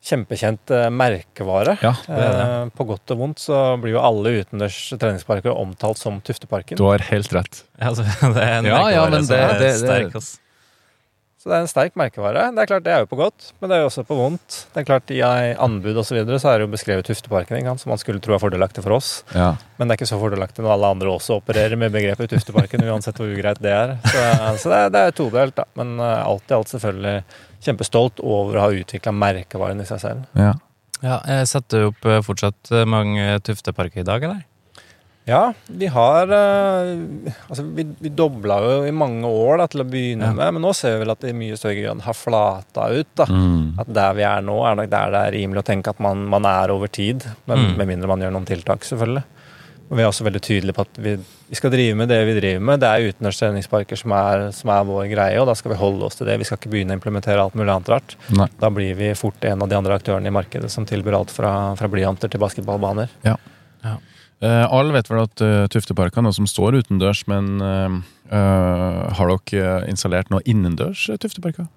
[0.00, 1.74] kjempekjent eh, merkevare.
[1.84, 2.44] Ja, det er det.
[2.48, 6.80] Eh, På godt og vondt så blir jo alle utendørs treningsparker omtalt som Tufteparken.
[6.80, 7.64] Du har helt rett.
[7.90, 10.39] Altså, det er en Ja, ja, merkevare men som det- er det- det- sterk, ass.
[11.40, 12.42] Så det er en sterk merkevare.
[12.52, 14.56] Det er klart det er jo på godt, men det er jo også på vondt.
[14.74, 17.94] Det er klart I anbud og så, videre, så er det jo beskrevet Tufteparken, som
[17.94, 19.12] man skulle tro er fordelaktig for oss.
[19.32, 19.54] Ja.
[19.78, 23.16] Men det er ikke så fordelaktig når alle andre også opererer med begrepet Tufteparken, uansett
[23.16, 23.96] hvor ugreit det er.
[24.04, 24.26] Så,
[24.60, 25.64] så det, er, det er todelt, da.
[25.80, 27.16] Men eh, alt i alt selvfølgelig
[27.64, 30.28] kjempestolt over å ha utvikla merkevaren i seg selv.
[30.36, 30.58] ja.
[31.00, 34.42] Ja, jeg setter opp eh, fortsatt eh, mange tufteparker i dag, eller?
[35.30, 39.88] Ja, vi har eh, Altså, vi, vi dobla jo i mange år da, til å
[39.88, 40.36] begynne Ja.
[40.36, 43.10] med, men nå ser vi vel at det i mye større grad har flata ut.
[43.20, 43.26] da.
[43.30, 43.78] Mm.
[43.84, 46.24] At der vi er nå, er nok der det er rimelig å tenke at man,
[46.32, 47.26] man er over tid.
[47.46, 47.76] Men, Mm.
[47.78, 49.22] Med mindre man gjør noen tiltak, selvfølgelig.
[49.90, 51.12] Og vi er også veldig tydelige på at vi,
[51.50, 52.78] vi skal drive med det vi driver med.
[52.82, 56.06] Det er utendørs treningsparker som er, som er vår greie, og da skal vi holde
[56.06, 56.36] oss til det.
[56.38, 58.14] Vi skal ikke begynne å implementere alt mulig annet rart.
[58.38, 58.46] Nei.
[58.62, 61.74] Da blir vi fort en av de andre aktørene i markedet som tilbyr alt fra,
[61.76, 63.10] fra blyanter til basketballbaner.
[64.40, 67.98] Eh, alle vet vel at uh, Tuftepark er noe som står utendørs, men uh,
[68.32, 71.68] eh, har dere installert noe innendørs uh, Tufteparker?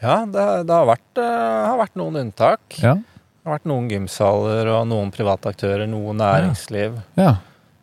[0.00, 2.62] Ja, det, det har, vært, eh, har vært noen unntak.
[2.80, 2.96] Ja.
[3.00, 7.00] Det har vært noen gymsaler og noen private aktører, noe næringsliv.
[7.20, 7.36] ja.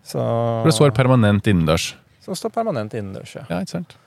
[0.07, 1.89] Så, For det står permanent innendørs.
[2.23, 3.33] som står permanent innendørs.
[3.35, 3.41] Ja.
[3.49, 3.97] Ja, ikke sant?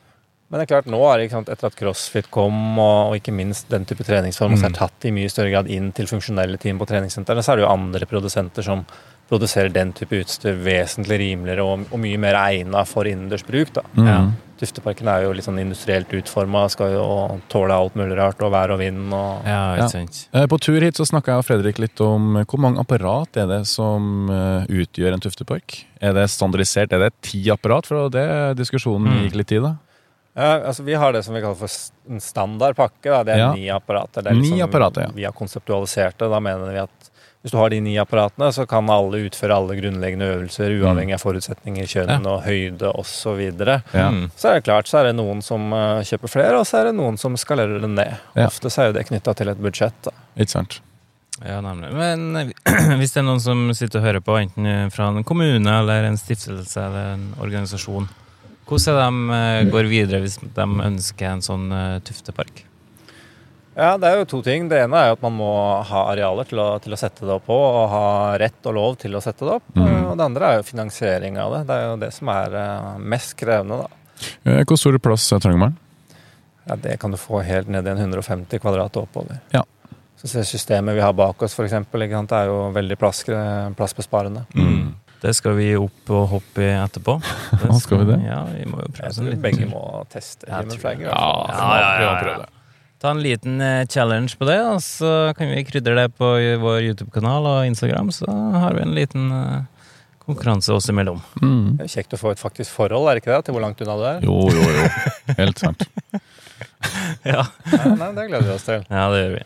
[0.48, 3.35] Men det er klart, nå er det sant, etter at crossfit kom, og, og ikke
[3.37, 6.81] minst den type treningsform, så er tatt i mye større grad inn til funksjonelle team
[6.81, 8.87] på treningssentrene, så er det jo andre produsenter som
[9.31, 13.73] produserer den type utstyr vesentlig rimeligere og, og mye mer egna for innendørs bruk.
[13.79, 13.85] da.
[13.97, 14.07] Mm.
[14.11, 14.21] Ja.
[14.61, 17.05] Tufteparken er jo litt sånn industrielt utforma, skal jo
[17.49, 19.87] tåle alt mulig rart, og vær og vind og Ja, Ja.
[20.35, 23.38] Eh, På tur hit så snakka jeg og Fredrik litt om eh, hvor mange apparat
[23.40, 25.79] er det som eh, utgjør en tuftepark.
[26.03, 26.93] Er det standardisert?
[26.93, 27.87] Er det ti apparat?
[27.88, 28.27] For det
[28.61, 29.23] diskusjonen Mm.
[29.31, 29.61] gikk litt i.
[29.64, 29.77] da.
[30.37, 33.09] Ja, altså Vi har det som vi kaller for en standard pakke.
[33.09, 33.23] Da.
[33.25, 33.53] Det er Ja.
[33.55, 34.23] ni apparater.
[34.23, 35.11] Det er liksom Ni apparater, ja.
[35.14, 36.29] Vi har konseptualisert det.
[36.31, 37.11] Da mener vi at
[37.42, 40.83] hvis du har de ni apparatene, så kan alle utføre alle grunnleggende øvelser, Mm.
[40.85, 43.40] uavhengig av forutsetninger, kjønn og høyde osv.
[43.57, 44.11] Så, Ja.
[44.11, 44.31] Mm.
[44.37, 46.85] så er det klart, så er det noen som eh, kjøper flere, og så er
[46.90, 48.12] det noen som skalerer det ned.
[48.37, 48.46] Ja.
[48.46, 49.96] Ofte så er jo det knytta til et budsjett.
[50.05, 50.11] Da.
[50.37, 50.81] Ikke sant?
[51.40, 51.92] Ja, nemlig.
[51.96, 55.64] Men eh, hvis det er noen som sitter og hører på, enten fra en kommune
[55.81, 58.09] eller en stiftelse eller en organisasjon,
[58.68, 61.72] hvordan de eh, går videre hvis de ønsker en sånn
[62.05, 62.66] tuftepark?
[63.78, 64.66] Ja, det er jo to ting.
[64.68, 65.50] Det ene er jo at man må
[65.87, 68.04] ha arealer til å, til å sette det opp på, og ha
[68.40, 69.68] rett og lov til å sette det opp.
[69.78, 70.11] Mm.
[70.11, 71.61] Og det andre er jo finansiering av det.
[71.70, 74.26] Det er jo det som er eh, mest krevende, da.
[74.44, 75.76] Eh, Hvor stor plass eh, trenger man?
[76.66, 79.38] Ja, det kan du få helt ned i en 150 kvadrat og oppover.
[79.54, 79.62] Ja.
[80.20, 83.22] Så systemet vi har bak oss, f.eks., er jo veldig plass,
[83.78, 84.42] plassbesparende.
[84.52, 84.90] Mm.
[85.22, 87.16] Det skal vi opp og hoppe i etterpå.
[87.64, 88.18] Ja, skal vi det?
[88.26, 89.42] Ja, vi må jo prøve Jeg sånn tror litt.
[89.44, 91.00] begge må teste Jeg human tror flag.
[91.00, 91.12] i det.
[91.12, 92.48] Ja, ja, ja, ja.
[93.00, 93.06] Det.
[93.06, 96.82] Ta en liten eh, challenge på det, og så kan vi krydre det på vår
[96.90, 98.10] YouTube-kanal og Instagram.
[98.12, 99.62] Så har vi en liten eh,
[100.26, 101.20] konkurranse oss imellom.
[101.40, 101.78] Mm.
[101.78, 103.44] Det er kjekt å få et faktisk forhold, er det ikke det?
[103.48, 104.20] Til hvor langt unna du er?
[104.28, 105.34] Jo, jo, jo.
[105.40, 105.86] Helt sant.
[107.24, 107.42] Ja.
[107.72, 108.84] Nei, nei, det gleder vi oss til.
[108.88, 109.40] ja, det gjør vi.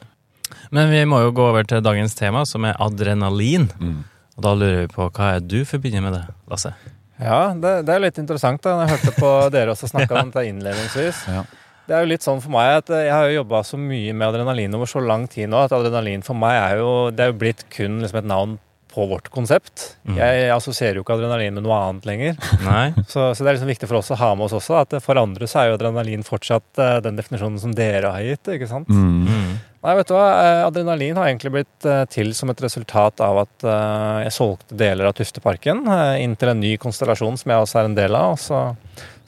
[0.74, 3.66] Men vi må jo gå over til dagens tema, som er adrenalin.
[3.80, 3.96] Mm.
[4.36, 6.74] Og da lurer vi på hva er du forbinder med det, Lasse?
[7.18, 8.62] Ja, det, det er litt interessant.
[8.62, 8.76] da.
[8.84, 11.24] Jeg hørte på dere også snakke om dette innledningsvis.
[11.30, 11.42] Ja.
[11.85, 14.29] Det er jo litt sånn for meg at jeg har jo jobba så mye med
[14.31, 17.40] adrenalin over så lang tid nå at adrenalin for meg er jo Det er jo
[17.42, 18.57] blitt kun liksom et navn
[18.94, 19.97] på vårt konsept.
[20.07, 20.18] Mm.
[20.20, 22.37] Jeg assosierer jo ikke adrenalin med noe annet lenger.
[22.68, 22.92] Nei?
[23.11, 25.18] Så, så det er liksom viktig for oss å ha med oss også at for
[25.18, 28.53] andre så er jo adrenalin fortsatt eh, den definisjonen som dere har gitt.
[28.55, 28.90] ikke sant?
[28.90, 29.59] Mm.
[29.85, 30.29] Nei, vet du hva?
[30.40, 34.79] Eh, Adrenalin har egentlig blitt eh, til som et resultat av at eh, jeg solgte
[34.81, 35.85] deler av Tufteparken
[36.20, 38.33] inn til en ny konstellasjon som jeg også er en del av.
[38.33, 38.62] og så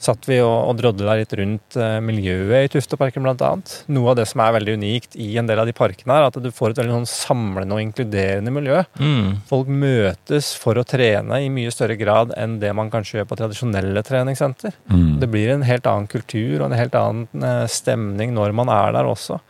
[0.01, 3.49] satt vi og, drodla litt rundt miljøet i Tufteparken bl.a.
[3.89, 6.37] Noe av det som er veldig unikt i en del av de parkene, er at
[6.37, 8.83] du får et veldig sånn samlende og inkluderende miljø.
[9.01, 9.39] Mm.
[9.49, 13.39] Folk møtes for å trene i mye større grad enn det man kanskje gjør på
[13.41, 14.77] tradisjonelle treningssenter.
[14.85, 15.15] Mm.
[15.23, 19.09] Det blir en helt annen kultur og en helt annen stemning når man er der
[19.09, 19.41] også.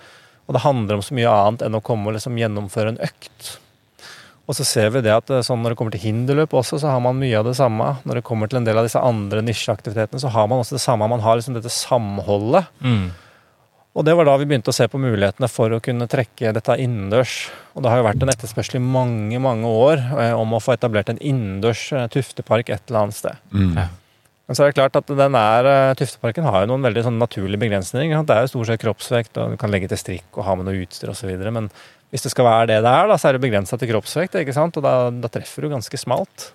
[0.47, 3.53] Og det handler om så mye annet enn å komme og liksom gjennomføre en økt.
[4.47, 6.93] Og så ser vi det at eh, sånn når det kommer til hinderløp også, så
[6.93, 7.97] har man mye av det samme.
[8.07, 10.83] Når det kommer til en del av disse andre nisjeaktivitetene, så har man også det
[10.86, 11.10] samme.
[11.12, 12.71] Man har liksom dette samholdet.
[12.79, 13.10] Mm.
[13.97, 16.79] Og det var da vi begynte å se på mulighetene for å kunne trekke dette
[16.79, 17.36] innendørs.
[17.75, 20.77] Og det har jo vært en etterspørsel i mange, mange år eh, om å få
[20.77, 23.41] etablert en innendørs eh, tuftepark et eller annet sted.
[23.51, 23.73] Mm.
[24.47, 27.19] Men så er det klart at den er, eh, Tufteparken har jo noen veldig sånn
[27.19, 28.23] naturlige begrensninger.
[28.25, 30.69] Det er jo stort sett kroppsvekt, og du kan legge til strikk og ha med
[30.69, 31.33] noe utstyr osv.
[31.51, 31.67] Men
[32.13, 34.55] hvis det skal være det det er, da, så er det begrensa til kroppsvekt, ikke
[34.55, 34.79] sant?
[34.79, 36.51] og da, da treffer du ganske smalt.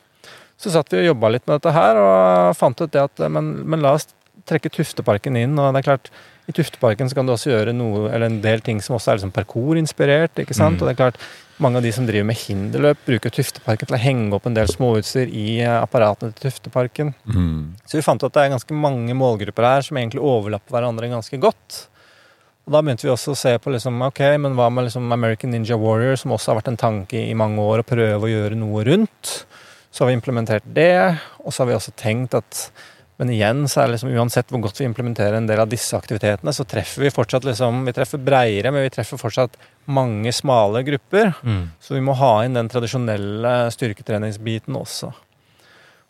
[0.56, 3.54] Så satt vi og jobba litt med dette her og fant ut det at men,
[3.68, 4.08] men la oss
[4.48, 5.58] trekke Tufteparken inn.
[5.58, 6.10] og det er klart,
[6.48, 9.20] I Tufteparken så kan du også gjøre noe, eller en del ting som også er
[9.20, 10.42] liksom parkour-inspirert.
[10.42, 10.80] ikke sant?
[10.80, 10.82] Mm.
[10.82, 11.20] Og det er klart,
[11.62, 14.70] Mange av de som driver med hinderløp, bruker Tufteparken til å henge opp en del
[14.70, 17.12] småutstyr i eh, apparatene til Tufteparken.
[17.28, 17.78] Mm.
[17.86, 21.38] Så vi fant at det er ganske mange målgrupper her som egentlig overlapper hverandre ganske
[21.42, 21.84] godt.
[22.66, 25.50] Og Da begynte vi også å se på liksom, ok, men hva med liksom American
[25.54, 28.58] Ninja Warrior, som også har vært en tanke i mange år å prøve å gjøre
[28.58, 29.32] noe rundt.
[29.92, 32.62] Så har vi implementert det, og så har vi også tenkt at
[33.22, 35.94] men igjen, så er det liksom uansett hvor godt vi implementerer en del av disse
[35.94, 39.54] aktivitetene, så treffer vi fortsatt liksom, vi treffer breiere, men vi treffer fortsatt
[39.94, 41.30] mange smale grupper.
[41.46, 41.68] Mm.
[41.78, 45.12] Så vi må ha inn den tradisjonelle styrketreningsbiten også.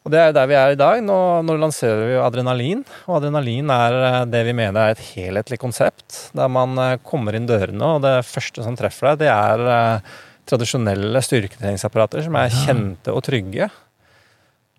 [0.03, 1.05] Og det er der vi er i dag.
[1.05, 2.81] Nå, nå lanserer vi adrenalin.
[3.05, 6.25] Og adrenalin er eh, det vi mener er et helhetlig konsept.
[6.35, 10.18] Der man eh, kommer inn dørene, og det første som treffer deg, det er eh,
[10.48, 13.68] tradisjonelle styrketreningsapparater som er kjente og trygge.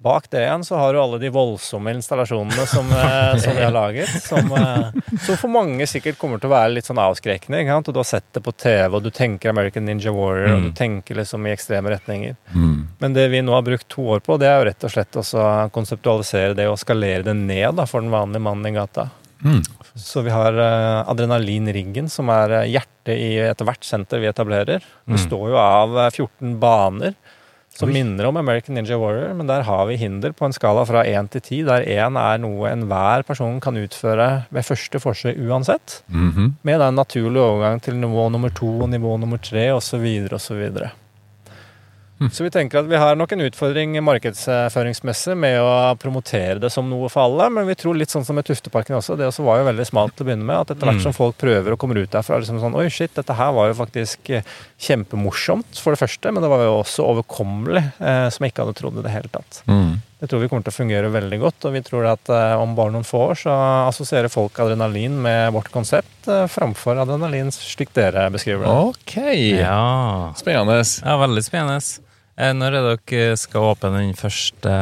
[0.04, 3.72] Bak det igjen så har du alle de voldsomme installasjonene som, eh, som vi har
[3.72, 4.10] laget.
[4.26, 4.90] Som, eh,
[5.24, 7.62] som for mange sikkert kommer til å være litt sånn avskrekkende.
[7.64, 7.88] Ikke sant?
[7.88, 10.68] Og du har sett det på TV, og du tenker American Ninja Warrior, og Mm.
[10.68, 12.36] du tenker liksom i ekstreme retninger.
[12.54, 12.88] Mm.
[13.00, 15.16] Men det vi nå har brukt to år på, det er jo rett og slett
[15.24, 19.10] å konseptualisere det og skalere det ned da, for den vanlige mannen i gata.
[19.44, 19.62] Mm.
[19.96, 24.80] Så vi har uh, adrenalinriggen, som er eh, hjertet i ethvert senter vi etablerer.
[24.80, 25.16] Det Mm.
[25.18, 27.14] består jo av eh, 14 baner
[27.74, 27.94] som Oi.
[27.96, 31.28] minner om American Ninja Warrior, men der har vi hinder på en skala fra én
[31.34, 36.56] til ti, der én er noe enhver person kan utføre ved første forsøk uansett, Mhm.
[36.64, 40.06] med da en naturlig overgang til nivå nummer to, nivå nummer tre osv.
[40.32, 40.70] osv.
[42.32, 46.88] Så vi tenker at vi har nok en utfordring markedsføringsmessig med å promotere det som
[46.90, 49.18] noe for alle, men vi tror litt sånn som med Tufteparken også.
[49.20, 50.56] Det også var jo veldig smalt til å begynne med.
[50.62, 51.04] At etter hvert Mm.
[51.04, 53.68] som folk prøver å komme ut derfra, er liksom sånn Oi, shit, dette her var
[53.74, 54.44] jo faktisk eh,
[54.80, 58.80] kjempemorsomt, for det første, men det var jo også overkommelig, eh, som jeg ikke hadde
[58.80, 59.64] trodd i det hele tatt.
[59.68, 60.02] Mm.
[60.24, 62.78] Det tror vi kommer til å fungere veldig godt, og vi tror at eh, om
[62.78, 63.56] bare noen få år så
[63.90, 68.78] assosierer folk adrenalin med vårt konsept eh, framfor adrenalin slik dere beskriver det.
[68.88, 69.18] Ok.
[69.60, 70.32] Ja.
[70.40, 70.78] Spennende.
[70.80, 72.08] ja, veldig spennende.
[72.40, 74.78] Eh, Når er det dere skal åpne den første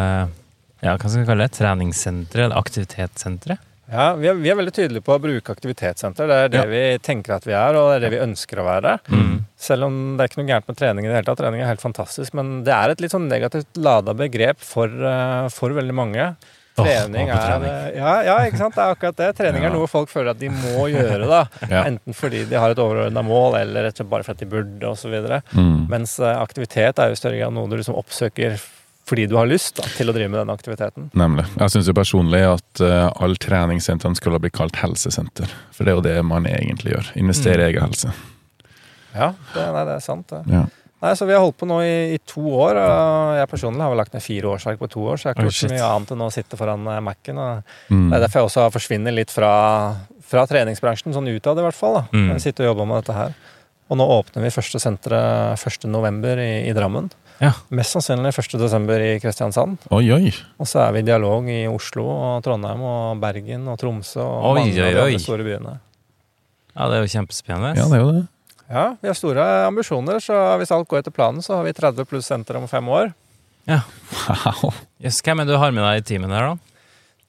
[0.82, 1.56] ja, hva skal vi kalle det?
[1.58, 2.46] Treningssenteret?
[2.46, 3.66] Eller aktivitetssenteret?
[3.92, 6.30] Ja, vi er, vi er veldig tydelige på å bruke aktivitetssenter.
[6.30, 6.70] Det er det Ja.
[6.70, 8.94] vi tenker at vi er, og det er det vi ønsker å være.
[9.12, 9.46] Mm.
[9.60, 11.42] Selv om det er ikke noe gærent med trening i det hele tatt.
[11.44, 15.50] Trening er helt fantastisk, men det er et litt sånn negativt lada begrep for, eh,
[15.50, 16.32] for veldig mange.
[16.80, 18.76] Trening er eh, ja, ja, ikke sant.
[18.78, 19.30] Det er akkurat det.
[19.36, 21.42] Trening er noe folk føler at de må gjøre, da.
[21.84, 24.88] Enten fordi de har et overordna mål, eller rett og slett bare fordi de burde,
[24.88, 25.18] osv.
[25.52, 25.90] Mm.
[25.92, 28.56] Mens eh, aktivitet er jo i større grad noe du liksom oppsøker
[29.08, 31.10] fordi du har lyst da, til å drive med den aktiviteten.
[31.18, 31.48] Nemlig.
[31.60, 35.52] Jeg syns personlig at uh, alle treningssentrene skulle blitt kalt helsesenter.
[35.76, 37.10] For det er jo det man egentlig gjør.
[37.20, 38.14] Investere i egen helse.
[39.12, 40.30] Ja, det, nei, det er sant.
[40.32, 40.44] det.
[40.52, 40.68] Ja.
[41.02, 42.78] Nei, så Vi har holdt på nå i, i to år.
[42.78, 45.40] og Jeg personlig har vel lagt ned fire årsverk på to år, så jeg har
[45.40, 47.40] ikke gjort så mye annet enn å sitte foran eh, Mac-en.
[47.90, 48.04] Mm.
[48.12, 49.54] Det er derfor jeg også forsvinner litt fra,
[50.30, 51.98] fra treningsbransjen, sånn utad i hvert fall.
[51.98, 52.04] da.
[52.14, 52.30] Mm.
[52.36, 53.34] Jeg sitter og jobber med dette her.
[53.92, 56.30] Og nå åpner vi første senteret 1.11.
[56.46, 57.10] I, i Drammen.
[57.42, 57.56] Ja.
[57.74, 58.92] Mest sannsynlig 1.12.
[59.02, 59.88] i Kristiansand.
[59.90, 60.34] Oi, oi.
[60.62, 64.52] Og så er vi i dialog i Oslo og Trondheim og Bergen og Tromsø og
[64.52, 65.74] Oi, mange av de store byene.
[66.76, 67.74] Ja, det er jo kjempespennende.
[67.80, 68.24] Ja, det er jo det.
[68.72, 72.08] Ja, vi har store ambisjoner, så hvis alt går etter planen, så har vi 30
[72.08, 73.12] pluss senter om fem år.
[73.68, 74.72] Wow.
[75.04, 76.71] Yes, hvem er det du har med deg i teamet der, da?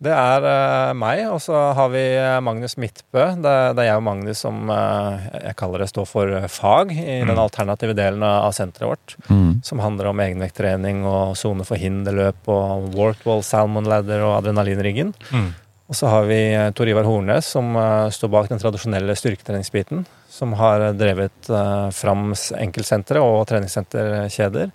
[0.03, 3.23] Det er uh, meg, og så har vi eh, Magnus Midtbø.
[3.39, 7.21] Det, det er jeg og Magnus som uh, jeg kaller det står for fag i
[7.21, 7.39] den Mm.
[7.39, 9.15] alternative delen av senteret vårt.
[9.31, 9.61] Mm.
[9.63, 15.15] Som handler om egenvekttrening og sone for hinderløp og workwall, salmon ladder og adrenalinriggen.
[15.31, 15.53] Mm.
[15.93, 16.41] Og så har vi
[16.75, 20.03] Tor Ivar Hornes, som uh, står bak den tradisjonelle styrketreningsbiten.
[20.33, 21.51] Som har drevet
[21.93, 24.71] fram enkeltsentre og treningssenterkjeder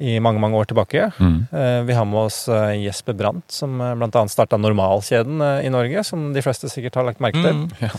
[0.00, 1.10] i mange, mange år tilbake.
[1.20, 1.34] Mm.
[1.52, 4.22] Eh, Vi har med oss eh, Jesper Brandt, som eh, bl.a.
[4.32, 7.64] starta Normalkjeden i Norge, som de fleste sikkert har lagt merke til.
[7.66, 7.70] Mm.
[7.84, 7.90] Ja.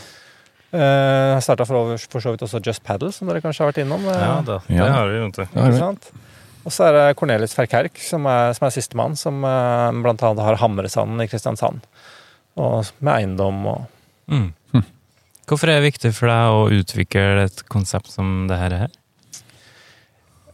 [0.71, 4.05] Uh, Starta for, for så vidt også Just Paddle, som dere kanskje har vært innom.
[4.07, 4.85] Ja det Ja.
[4.93, 5.41] har vi, du.
[5.43, 6.07] Ikke sant?
[6.63, 10.29] Og så er det Cornelis Ferkerk, som er, som er sistemann, som uh, bl.a.
[10.45, 11.83] har Hamresanden i Kristiansand.
[12.55, 13.81] Og med eiendom og
[14.31, 14.53] Mm.
[14.71, 14.83] Hm.
[15.49, 18.75] Hvorfor er det viktig for deg å utvikle et konsept som det her?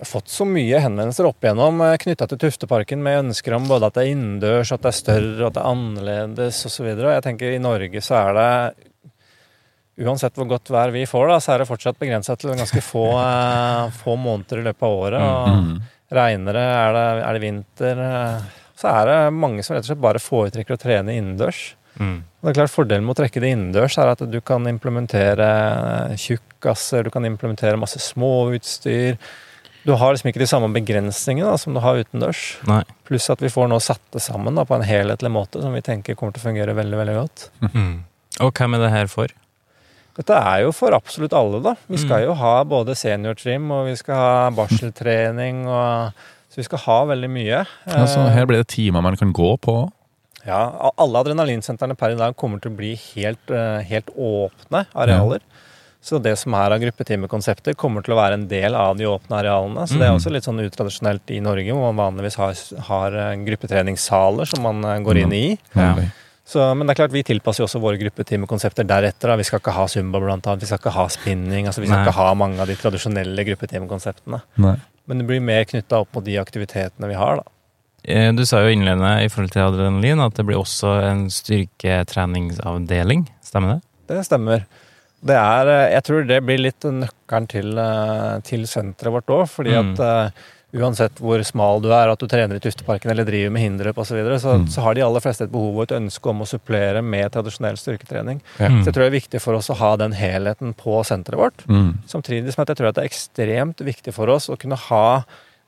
[0.05, 4.03] Fått så mye henvendelser opp igjennom knytta til Tufteparken med ønsker om både at det
[4.03, 6.91] er innendørs, at det er større, at det er annerledes osv.
[6.91, 8.51] Jeg tenker i Norge så er det
[9.97, 13.07] Uansett hvor godt vær vi får, da, så er det fortsatt begrensa til ganske få,
[13.23, 15.23] eh, få måneder i løpet av året.
[15.25, 18.43] Og Regnere, er det, er det vinter eh,
[18.77, 21.63] Så er det mange som rett og slett bare foretrekker å trene innendørs.
[21.97, 22.21] Mm.
[22.21, 25.49] Det er klart Fordelen med å trekke det innendørs er at du kan implementere
[26.21, 29.17] tjukkaser, du kan implementere masse småutstyr.
[29.88, 32.41] Du har liksom ikke de samme begrensningene da, som du har utendørs.
[32.67, 32.82] Nei.
[33.08, 35.80] Pluss at vi får nå satt det sammen da, på en helhetlig måte som vi
[35.86, 37.45] tenker kommer til å fungere veldig veldig godt.
[37.71, 37.93] Mm.
[38.43, 39.32] Og hvem er det her for?
[40.17, 41.76] Dette er jo for absolutt alle, da.
[41.88, 42.26] Vi skal Mm.
[42.26, 45.63] jo ha både seniortrim og vi skal ha barseltrening.
[45.69, 46.12] Og,
[46.52, 47.60] så vi skal ha veldig mye.
[47.88, 49.91] Altså, Eh, her blir det timer man kan gå på.
[50.47, 55.39] Ja, alle adrenalinsentrene per i dag kommer til å bli helt, eh, helt åpne arealer.
[56.01, 59.39] Så det som er av gruppetimekonsepter, kommer til å være en del av de åpne
[59.41, 59.88] arealene.
[59.89, 60.19] Så det er Mhm.
[60.21, 62.53] også litt sånn utradisjonelt i Norge, hvor man vanligvis har,
[62.88, 65.57] har eh, gruppetreningssaler som man eh, går inn i.
[65.75, 65.95] Ja.
[66.47, 69.27] Så, men det er klart, vi tilpasser jo også våre gruppetimekonsepter deretter.
[69.27, 69.36] Da.
[69.36, 70.62] Vi skal ikke ha zumba, blant annet.
[70.62, 71.65] Vi skal ikke ha spinning.
[71.67, 72.05] altså Vi skal Nei.
[72.07, 74.41] ikke ha mange av de tradisjonelle gruppetimekonseptene.
[74.55, 77.43] Men det blir mer knytta opp mot de aktivitetene vi har, da.
[78.05, 81.27] Eh, Du sa jo innledende i forhold til adrenalin at det blir også en
[82.07, 83.27] styrketreningsavdeling.
[83.43, 83.81] Stemmer det?
[84.07, 84.65] Det stemmer.
[85.25, 89.47] Det er, eh, jeg tror det blir litt nøkkelen til, eh, til senteret vårt òg.
[89.49, 89.93] Fordi Mm.
[89.93, 90.32] at eh,
[90.77, 94.12] uansett hvor smal du er, at du trener i Tufteparken eller driver med hinderløp osv.,
[94.12, 94.67] så, videre, så Mm.
[94.67, 97.77] så har de aller fleste et behov og et ønske om å supplere med tradisjonell
[97.77, 98.41] styrketrening.
[98.60, 98.67] Ja.
[98.69, 98.84] Mm.
[98.84, 101.65] Så jeg tror det er viktig for oss å ha den helheten på senteret vårt.
[101.67, 101.97] Mm.
[102.06, 105.23] Samtidig som jeg tror at det er ekstremt viktig for oss å kunne ha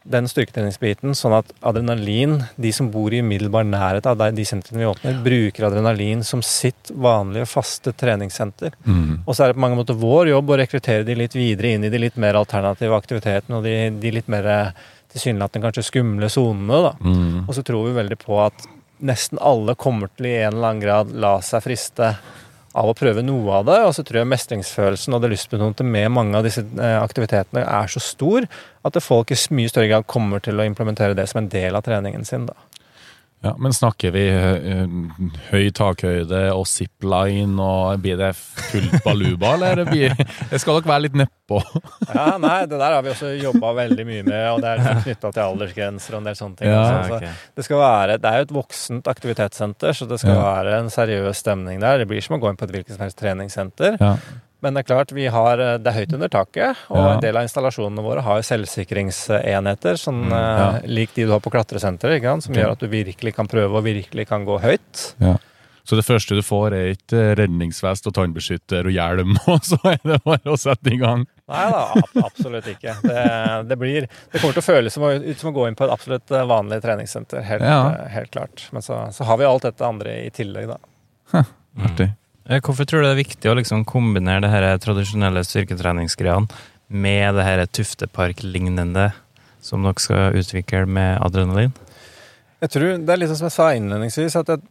[0.08, 4.88] den styrketreningsbiten, sånn at adrenalin, de som bor i umiddelbar nærhet av de, sentrene vi
[4.88, 8.74] åpner, bruker adrenalin som sitt vanlige, faste treningssenter.
[8.86, 9.26] Mm.
[9.26, 11.86] Og så er det på mange måter vår jobb å rekruttere de litt videre inn
[11.86, 14.50] i de litt mer alternative aktivitetene og de, de litt mer
[15.12, 16.84] tilsynelatende kanskje skumle sonene.
[16.88, 16.94] da.
[17.04, 17.48] Mm.
[17.48, 18.70] Og så tror vi veldig på at
[19.06, 22.14] nesten alle kommer til i en eller annen grad la seg friste
[22.78, 23.78] av å prøve noe av det.
[23.88, 27.92] Og så tror jeg mestringsfølelsen og det lystbetonte med mange av disse eh, aktivitetene er
[27.92, 28.48] så stor
[28.88, 31.86] at folk i mye større grad kommer til å implementere det som en del av
[31.88, 32.48] treningen sin.
[32.50, 32.58] da.
[33.42, 34.82] Ja, Men snakker vi eh,
[35.54, 40.12] høy takhøyde og zipline, og blir det fullt baluba, eller blir,
[40.52, 41.62] det skal dere være litt nedpå?
[42.16, 45.00] Ja, nei, Det der har vi også jobba veldig mye med, og det er liksom
[45.08, 46.72] knytta til aldersgrenser og en del sånne ting.
[46.74, 47.16] Ja, altså.
[47.22, 47.40] ok.
[47.56, 50.44] Så det, være, det er jo et voksent aktivitetssenter, så det skal Ja.
[50.60, 52.04] være en seriøs stemning der.
[52.04, 53.98] Det blir som å gå inn på et hvilket som helst treningssenter.
[54.04, 54.14] Ja.
[54.62, 57.14] Men det er klart, vi har, eh, det er høyt under taket, og Ja.
[57.14, 60.80] en del av installasjonene våre har selvsikringsenheter, sånn, Mm, eh, ja.
[60.86, 64.28] lik de du har på klatresenteret, som gjør at du virkelig kan prøve og virkelig
[64.28, 65.14] kan gå høyt.
[65.20, 65.38] Ja.
[65.86, 69.98] Så det første du får, er ikke redningsvest og tannbeskytter og hjelm, og så er
[70.04, 71.26] det bare å sette i gang?
[71.50, 72.94] Nei da, absolutt ikke.
[73.02, 75.76] Det, det, blir, det kommer til å føles som å, ut som å gå inn
[75.80, 77.80] på et absolutt eh, vanlig treningssenter, helt, Ja.
[77.96, 78.68] eh, helt klart.
[78.72, 80.78] Men så, så har vi alt dette andre i tillegg, da.
[81.80, 82.12] Artig.
[82.12, 82.16] Eh,
[82.50, 86.50] Hvorfor tror du det er viktig å liksom kombinere det her tradisjonelle styrketreningsgreiene
[86.90, 89.12] med det her Tuftepark-lignende
[89.62, 91.76] som dere skal utvikle med adrenalin?
[92.60, 94.64] Jeg tror det er litt som jeg sa innledningsvis, at jeg,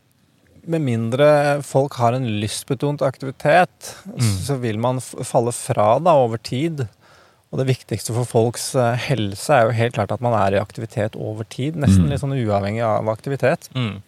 [0.69, 1.29] med mindre
[1.65, 3.95] folk har en lystbetont aktivitet,
[4.45, 6.83] så vil man falle fra da over tid.
[7.49, 10.61] Og det viktigste for folks eh, helse er jo helt klart at man er i
[10.61, 11.79] aktivitet over tid.
[11.81, 12.11] Nesten Mm.
[12.11, 13.71] litt sånn uavhengig av aktivitet.
[13.73, 14.03] Mm.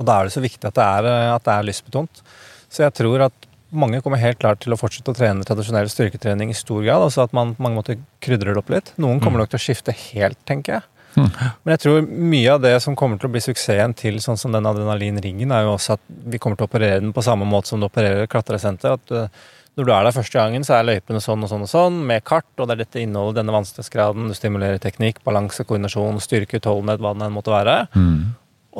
[0.00, 2.24] Og da er det så viktig at det er, eh, at det er lystbetont.
[2.70, 6.50] Så jeg tror at mange kommer helt klart til å fortsette å trene tradisjonell styrketrening
[6.50, 7.04] i stor grad.
[7.06, 8.94] Altså at man på mange måter krydrer det opp litt.
[9.02, 10.88] Noen kommer nok til å skifte helt, tenker jeg.
[11.16, 11.30] Mm.
[11.64, 14.54] Men jeg tror mye av det som kommer til å bli suksessen til sånn som
[14.54, 17.72] den adrenalinringen, er jo også at vi kommer til å operere den på samme måte
[17.72, 18.98] som du opererer klatresenter.
[18.98, 19.40] At eh,
[19.78, 22.24] når du er der første gangen, så er løypene sånn og sånn og sånn, med
[22.26, 27.02] kart, og det er dette innholdet, denne vanskelighetsgraden, du stimulerer teknikk, balanse, koordinasjon, styrke, utholdenhet,
[27.02, 27.76] hva det enn måtte være.
[27.94, 28.18] Mm.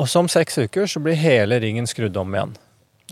[0.01, 2.59] Og så om seks uker så blir hele ringen skrudd om igjen.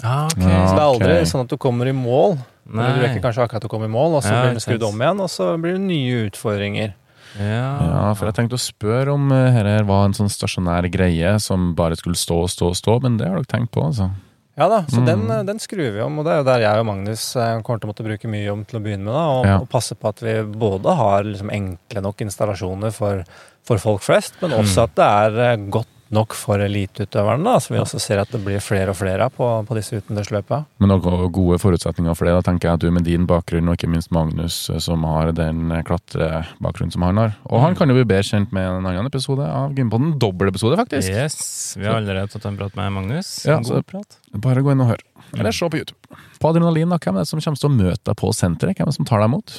[0.05, 0.43] Ah, okay.
[0.43, 1.25] Så det er aldri okay.
[1.33, 2.39] sånn at du kommer i mål.
[2.69, 5.01] Du rekker kanskje akkurat å komme i mål, og så Ja, blir du skrudd om
[5.01, 6.95] igjen, og så blir det nye utfordringer.
[7.39, 7.67] Ja.
[7.81, 11.75] Ja, for jeg tenkte å spørre om eh, her var en sånn stasjonær greie som
[11.77, 14.11] bare skulle stå og stå og stå, men det har dere tenkt på, altså?
[14.59, 15.07] Ja da, så Mm.
[15.07, 17.79] den, den skrur vi om, og det er jo der jeg og Magnus eh, kommer
[17.79, 19.15] til å måtte bruke mye om til å begynne med.
[19.15, 19.59] da, Og, Ja.
[19.61, 23.23] og passe på at vi både har liksom enkle nok installasjoner for,
[23.63, 27.45] for folk flest, men også at det er eh, godt nok for eliteutøverne.
[27.45, 29.99] da, Så vi også ser at det blir flere og flere av på, på disse
[30.01, 30.63] utendørsløpa.
[30.81, 33.77] Men noen gode forutsetninger for det, da tenker jeg at du med din bakgrunn, og
[33.77, 37.37] ikke minst Magnus, eh, som har den klatrebakgrunnen som han har.
[37.51, 40.17] Og han kan jo bli bedre kjent med en annen episode av Gympodden.
[40.19, 41.13] Dobbel episode, faktisk.
[41.13, 41.77] Yes.
[41.79, 43.33] Vi har allerede tatt en prat med Magnus.
[43.47, 44.19] Ja, En god prat.
[44.33, 45.05] Bare gå inn og hør.
[45.37, 46.01] Eller se på YouTube.
[46.41, 48.79] På Adrenalin, da, hvem er det som kommer til å møte deg på senteret?
[48.79, 49.59] Hvem er det som tar deg imot?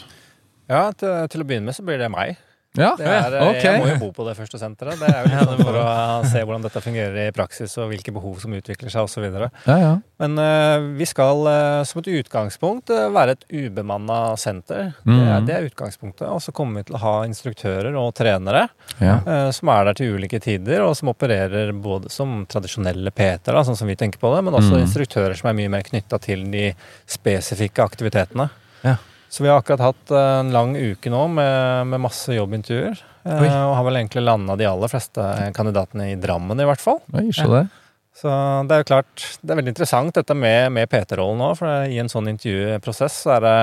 [0.69, 2.37] Ja, til, til å begynne med så blir det meg.
[2.77, 3.63] Ja, er, eh, ok.
[3.63, 4.99] Jeg må jo bo på det første senteret.
[5.01, 5.85] Det er jo må for å
[6.29, 9.25] se hvordan dette fungerer i praksis, og hvilke behov som utvikler seg osv.
[9.25, 9.95] Ja, ja.
[10.21, 14.91] Men uh, vi skal uh, som et utgangspunkt uh, være et ubemanna senter.
[15.01, 15.47] Det, er, Mhm.
[15.47, 16.27] det er utgangspunktet.
[16.29, 18.67] Og så kommer vi til å ha instruktører og trenere
[18.99, 19.17] ja.
[19.25, 23.63] eh, som er der til ulike tider, og som opererer både som tradisjonelle PT-er, da,
[23.65, 24.81] sånn som vi tenker på det, men også mm.
[24.83, 26.69] instruktører som er mye mer knytta til de
[27.09, 28.49] spesifikke aktivitetene.
[28.85, 28.97] Ja.
[29.29, 32.97] Så vi har akkurat hatt en lang uke nå med, med masse jobbintervjuer.
[33.25, 33.49] eh, Oi.
[33.51, 35.21] Og har vel egentlig landa de aller fleste
[35.53, 36.97] kandidatene i Drammen, i hvert fall.
[37.13, 37.67] Oi, se der.
[38.19, 38.31] Så
[38.67, 41.99] det er jo klart, det er veldig interessant dette med, med PT-rollen nå, for i
[42.01, 43.55] en sånn intervjuprosess så er det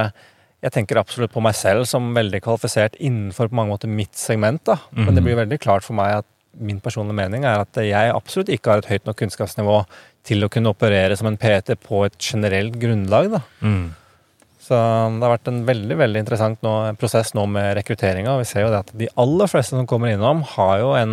[0.65, 4.63] Jeg tenker absolutt på meg selv som veldig kvalifisert innenfor på mange måter mitt segment,
[4.65, 4.79] da.
[4.97, 5.27] Men det Mhm.
[5.27, 6.25] blir veldig klart for meg at
[6.59, 9.85] min personlige mening er at jeg absolutt ikke har et høyt nok kunnskapsnivå
[10.25, 13.41] til å kunne operere som en PT på et generelt grunnlag, da.
[13.61, 13.91] Mm.
[14.67, 18.35] Så det har vært en veldig veldig interessant nå, prosess nå med rekrutteringa.
[18.41, 21.13] Vi ser jo det at de aller fleste som kommer innom, har jo en,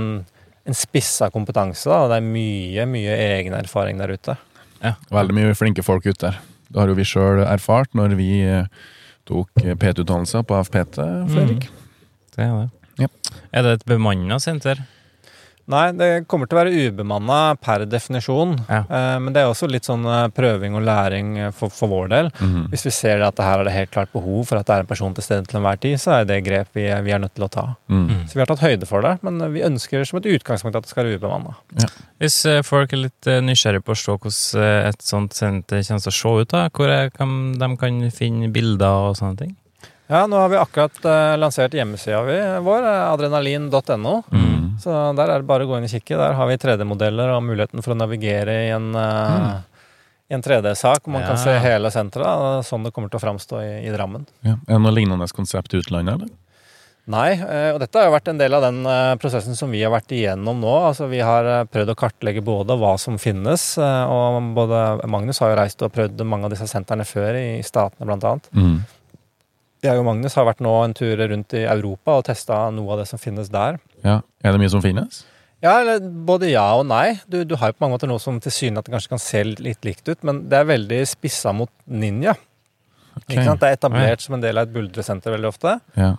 [0.65, 1.85] en spissa kompetanse.
[1.85, 4.37] Da, og det er mye, mye egen erfaring der ute.
[4.81, 4.95] Ja.
[5.13, 6.41] Veldig mye flinke folk ute der.
[6.73, 8.65] Det har jo vi sjøl erfart når vi eh,
[9.29, 10.97] tok eh, PT-utdannelse på FPT,
[11.29, 11.69] Fredrik.
[12.33, 13.03] Det er det.
[13.03, 13.09] Ja.
[13.53, 14.81] Er det et bemanna senter?
[15.71, 18.57] Nei, det kommer til å være ubemanna per definisjon.
[18.67, 18.81] Ja.
[18.83, 22.11] Eh, men det er også litt sånn eh, prøving og læring eh, for, for vår
[22.11, 22.31] del.
[22.35, 22.65] Mhm.
[22.73, 24.83] Hvis vi ser at det her er det helt klart behov for at det er
[24.83, 27.35] en person til stede til enhver tid, så er det grep vi, vi er nødt
[27.37, 27.65] til å ta.
[27.87, 28.27] Mm.
[28.27, 30.91] Så vi har tatt høyde for det, men vi ønsker som et utgangspunkt at det
[30.91, 31.55] skal være ubemanna.
[32.19, 36.11] Hvis eh, folk er litt nysgjerrige på å se hvordan et sånt senter kommer til
[36.11, 39.55] å se ut, da, hvor kan, de kan finne bilder og sånne ting?
[40.13, 42.21] Ja, nå har vi akkurat uh, lansert hjemmesida
[42.61, 44.11] vår, eh, adrenalin.no.
[44.29, 44.75] Mm.
[44.81, 46.19] Så der er det bare å gå inn og kikke.
[46.19, 49.89] Der har vi 3D-modeller og muligheten for å navigere i en, uh, mm.
[50.37, 52.61] en 3D-sak, hvor man kan se hele senteret.
[52.69, 54.29] Sånn det kommer til å framstå i, i Drammen.
[54.45, 54.59] Ja.
[54.67, 56.33] Er det noe lignende konsept i utlandet, eller?
[57.09, 57.33] Nei,
[57.73, 58.85] og dette har jo vært en del av den
[59.19, 60.71] prosessen som vi har vært igjennom nå.
[60.87, 65.57] Altså Vi har prøvd å kartlegge både hva som finnes, og både Magnus har jo
[65.59, 68.37] reist og prøvd mange av disse sentrene før, i statene bl.a.
[68.55, 68.77] Mm.
[69.83, 73.03] Jeg og Magnus har vært nå en tur rundt i Europa og testa noe av
[73.03, 73.79] det som finnes der.
[74.05, 74.21] Ja.
[74.43, 75.23] Er det mye som finnes?
[75.63, 77.19] Ja, eller både ja og nei.
[77.31, 80.09] Du, du har jo på mange måter noe som tilsynelatende kanskje kan se litt likt
[80.09, 82.35] ut, men det er veldig spissa mot ninja.
[83.21, 83.61] Ikke sant?
[83.61, 85.77] Det er etablert som en del av et buldresenter veldig ofte.
[85.99, 86.15] Ja.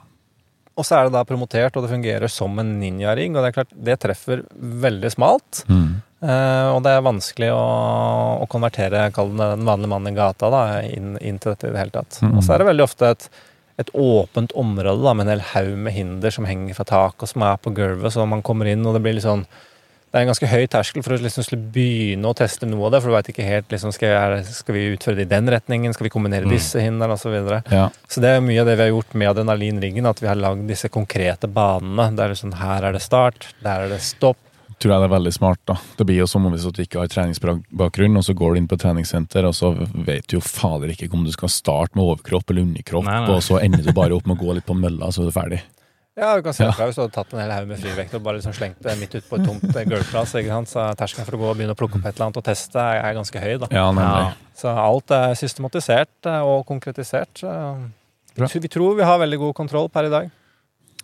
[0.74, 3.34] Og så er det da promotert, og det fungerer som en ninjaring.
[3.34, 4.42] Og det er klart, det treffer
[4.84, 5.62] veldig smalt.
[5.68, 6.00] Mm.
[6.24, 7.64] Eh, og det er vanskelig å,
[8.42, 11.74] å konvertere kall det den vanlige mannen i gata da, inn, inn til dette i
[11.74, 12.18] det hele tatt.
[12.24, 12.38] Mm.
[12.38, 13.28] Og så er det veldig ofte et,
[13.80, 17.28] et åpent område da, med en hel haug med hinder som henger fra taket, og
[17.32, 19.46] som er på gulvet, så man kommer inn, og det blir litt sånn
[20.14, 22.92] det er en ganske høy terskel for å liksom skulle begynne å teste noe av
[22.94, 23.00] det.
[23.02, 25.90] For du veit ikke helt liksom, skal, jeg, skal vi utføre det i den retningen,
[25.96, 26.52] skal vi kombinere Mm.
[26.54, 27.24] disse hindrene osv.
[27.24, 27.58] Så, videre.
[27.66, 27.88] ja.
[28.06, 30.68] så det er mye av det vi har gjort med adrenalinriggen, at vi har lagd
[30.70, 32.14] disse konkrete banene.
[32.14, 34.38] Det er sånn, her er det start, der er det stopp.
[34.84, 35.74] Tror jeg det er veldig smart, da.
[35.96, 38.66] Det blir jo som om hvis du ikke har treningsbakgrunn, og så går du inn
[38.68, 39.70] på treningssenter, og så
[40.04, 43.30] vet du jo fader ikke om du skal starte med overkropp eller underkropp, Nei, nei.
[43.32, 45.34] og så ender du bare opp med å gå litt på mølla, så er du
[45.38, 45.62] ferdig.
[46.20, 48.12] Ja, du kan se for deg hvis du hadde tatt en hel haug med frivekt
[48.14, 50.36] og bare liksom slengt det midt ut på et tomt eh, gulvplass.
[50.36, 52.44] Så er terskelen for å gå og begynne å plukke opp et eller annet og
[52.46, 53.56] teste er, ganske høy.
[53.64, 53.70] da.
[53.74, 53.88] Ja.
[53.98, 54.28] Ja.
[54.54, 57.42] Så alt er systematisert eh, og konkretisert.
[58.36, 60.30] Vi tror vi har veldig god kontroll per i dag.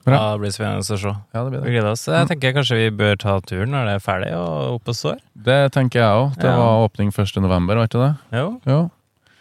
[0.05, 0.15] Bra.
[0.17, 1.11] Ja, det blir spennende å se.
[1.35, 2.07] Ja, det blir Vi gleder oss.
[2.09, 5.19] Jeg tenker kanskje vi bør ta turen når det er ferdig og opp og står.
[5.37, 6.35] Det tenker jeg òg.
[6.41, 6.57] Det Ja.
[6.57, 7.37] var åpning 1.
[7.45, 8.17] november, var ikke det?
[8.39, 8.91] Jo, Jo.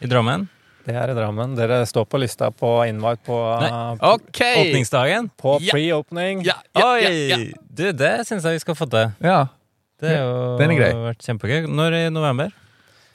[0.01, 0.49] i Drammen.
[0.85, 1.55] Det er i Drammen.
[1.55, 5.29] Dere står på lista på invite på, eh, Åpningsdagen.
[5.37, 6.43] på pre-opening.
[6.45, 7.53] Ja, Oi!
[7.73, 9.13] Du, det syns jeg vi skal få til.
[9.21, 9.47] Ja.
[10.01, 10.93] Det har jo er grei.
[10.93, 11.67] vært kjempegøy.
[11.67, 12.51] Når i november?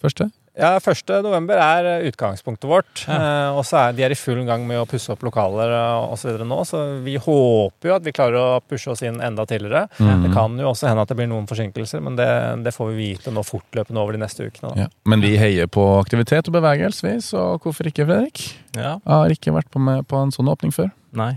[0.03, 0.31] Første?
[0.55, 1.11] Ja, 1.
[1.25, 3.05] november er eh, utgangspunktet vårt.
[3.09, 3.17] Ja.
[3.17, 6.13] Eh, og så er de er i full gang med å pusse opp lokaler osv.
[6.13, 9.19] og så videre nå, så vi håper jo at vi klarer å pushe oss inn
[9.25, 9.89] enda tidligere.
[9.99, 10.27] Mm.
[10.27, 12.29] Det kan jo også hende at det blir noen forsinkelser, men det,
[12.63, 14.71] det får vi vite nå fortløpende over de neste ukene.
[14.71, 14.87] Da.
[14.87, 14.93] Ja.
[15.11, 18.47] Men vi heier på aktivitet og bevegelse, vi, så hvorfor ikke, Fredrik?
[18.77, 18.97] Ja.
[19.01, 20.95] Jeg har ikke vært på med på en sånn åpning før.
[21.19, 21.35] Nei,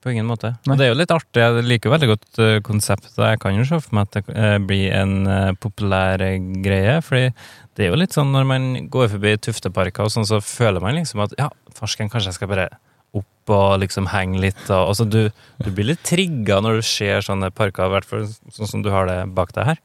[0.00, 0.54] på ingen måte.
[0.64, 0.74] Nei.
[0.74, 1.42] Og det er jo litt artig.
[1.42, 3.16] Jeg liker veldig godt uh, konseptet.
[3.18, 7.00] Jeg kan jo se for meg at det eh, blir en eh, populær eh, greie.
[7.04, 7.30] fordi
[7.76, 10.96] det er jo litt sånn når man går forbi Tufteparker og sånn, så føler man
[10.98, 12.68] liksom at ja, farsken, kanskje jeg skal bare
[13.16, 14.62] opp og liksom henge litt.
[14.68, 15.30] Og, altså, du,
[15.60, 18.90] du blir litt trigga når du ser sånne parker, i hvert fall sånn som du
[18.94, 19.80] har det bak deg her.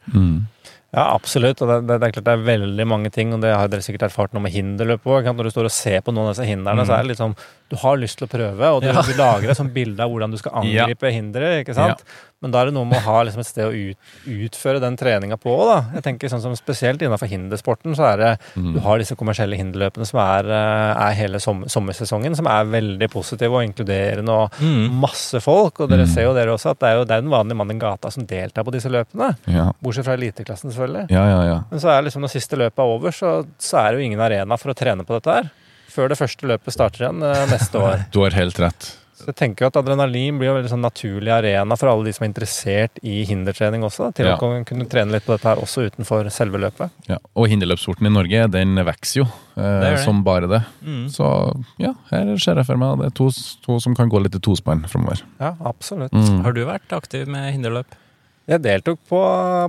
[0.96, 1.60] Ja, absolutt.
[1.62, 3.84] Og det, det, det er klart det er veldig mange ting, og det har dere
[3.84, 5.28] sikkert erfart noe med hinderløp òg.
[5.28, 6.88] Når du står og ser på noen av disse hindrene, Mm.
[6.88, 7.36] så er det litt sånn
[7.70, 9.02] Du har lyst til å prøve, og du, Ja.
[9.02, 12.04] du lager et sånt bilde av hvordan du skal angripe hinderet, ikke sant?
[12.46, 13.98] Men da er det noe med å ha liksom et sted å ut,
[14.30, 15.80] utføre den treninga på, da.
[15.98, 18.74] Jeg tenker sånn som Spesielt innenfor hindersporten så er det Mm.
[18.76, 23.10] Du har disse kommersielle hinderløpene som er, eh, er hele som, sommersesongen, som er veldig
[23.12, 24.92] positive og inkluderende og Mm.
[25.02, 25.80] masse folk.
[25.82, 26.14] Og dere Mm.
[26.14, 28.12] ser jo dere også at det er jo det er den vanlige mannen i gata
[28.12, 29.36] som deltar på disse løpene.
[29.48, 29.72] Ja.
[29.84, 31.10] Bortsett fra eliteklassen, selvfølgelig.
[31.10, 31.60] ja, ja, ja.
[31.72, 34.20] Men så er liksom når siste løpet er over, så, så er det jo ingen
[34.22, 35.50] arena for å trene på dette her.
[35.90, 38.06] Før det første løpet starter igjen eh, neste år.
[38.12, 38.96] Du har helt rett.
[39.26, 42.12] Så jeg tenker jo at adrenalin blir en veldig sånn naturlig arena for alle de
[42.14, 44.12] som er interessert i hindertrening også.
[44.14, 44.36] Til Ja.
[44.36, 46.92] å kunne- kunne trene litt på dette her også utenfor selve løpet.
[47.10, 47.18] Ja.
[47.36, 49.26] Og hinderløpssporten i Norge, den vokser jo
[49.58, 50.00] eh, det det.
[50.06, 50.62] som bare det.
[50.86, 51.10] Mm.
[51.10, 53.32] Så ja, her ser jeg for meg det er to,
[53.66, 55.24] to som kan gå litt i tospann framover.
[55.42, 56.12] Ja, absolutt.
[56.14, 56.44] Mm.
[56.44, 57.88] Har du vært aktiv med hinderløp?
[58.48, 59.18] Jeg deltok på,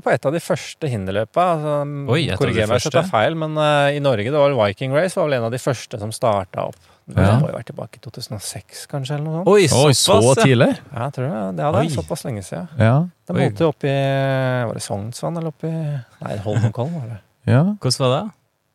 [0.05, 1.47] på et av de første hinderløpa.
[1.57, 5.17] Altså, korriger meg hvis jeg tar feil, men uh, i Norge det var Viking Race
[5.17, 6.77] var vel en av de første som starta opp.
[7.07, 7.37] Det Ja.
[7.39, 9.49] må jo vært tilbake i 2006, kanskje, eller noe sånt.
[9.49, 10.73] Oi, Oi, så såpass, tidlig?
[10.93, 11.57] Ja, jeg tror det.
[11.57, 11.87] Det ja, det Oi.
[11.87, 12.69] er såpass lenge siden.
[12.79, 12.95] Ja.
[13.29, 17.21] De holdt jo oppe i Var det Sognsvann eller oppe i Nei, Holmenkollen, var det.
[17.47, 17.63] ja.
[17.79, 18.31] Hvordan var det?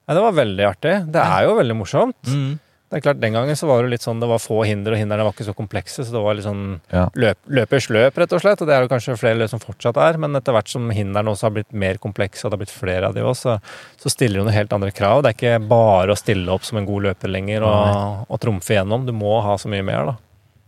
[0.07, 0.93] Ja, det var veldig artig.
[1.11, 2.15] Det er jo veldig morsomt.
[2.27, 2.59] Mm.
[2.91, 4.99] Det er klart, Den gangen så var det litt sånn, det var få hinder, og
[4.99, 6.03] hindrene var ikke så komplekse.
[6.03, 7.05] Så det var litt sånn Ja.
[7.15, 8.59] løp, løpers løp, rett og slett.
[8.61, 10.17] Og det er jo kanskje flere løp som fortsatt er.
[10.19, 13.07] Men etter hvert som hindrene også har blitt mer komplekse, og det har blitt flere
[13.07, 13.61] av de også, så,
[14.03, 15.23] så stiller jo noen helt andre krav.
[15.23, 18.75] Det er ikke bare å stille opp som en god løper lenger og, og trumfe
[18.75, 19.05] gjennom.
[19.07, 20.17] Du må ha så mye mer, da.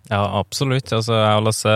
[0.10, 0.92] Ja, absolutt.
[0.96, 1.76] Altså, jeg Lasse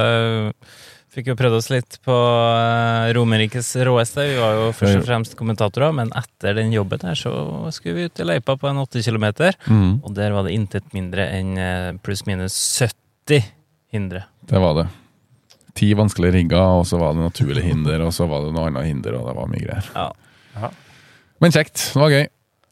[1.17, 4.27] fikk jo prøvd oss litt på uh, Romerikes råeste.
[4.29, 7.31] Vi var jo først og fremst kommentatorer, men etter den jobben her så
[7.73, 9.25] skulle vi ut i løypa på en 80 km.
[9.65, 9.91] Mm.
[10.03, 13.49] Og der var det intet mindre enn eh, pluss-minus 70
[13.95, 14.27] hindre.
[14.47, 14.87] Det var det.
[15.77, 18.87] Ti vanskelige rigger, og så var det naturlige hinder, og så var det noe annet
[18.89, 19.91] hinder, og det var mye greier.
[19.97, 20.71] Ja,
[21.41, 21.91] Men kjekt.
[21.93, 22.25] Det var gøy.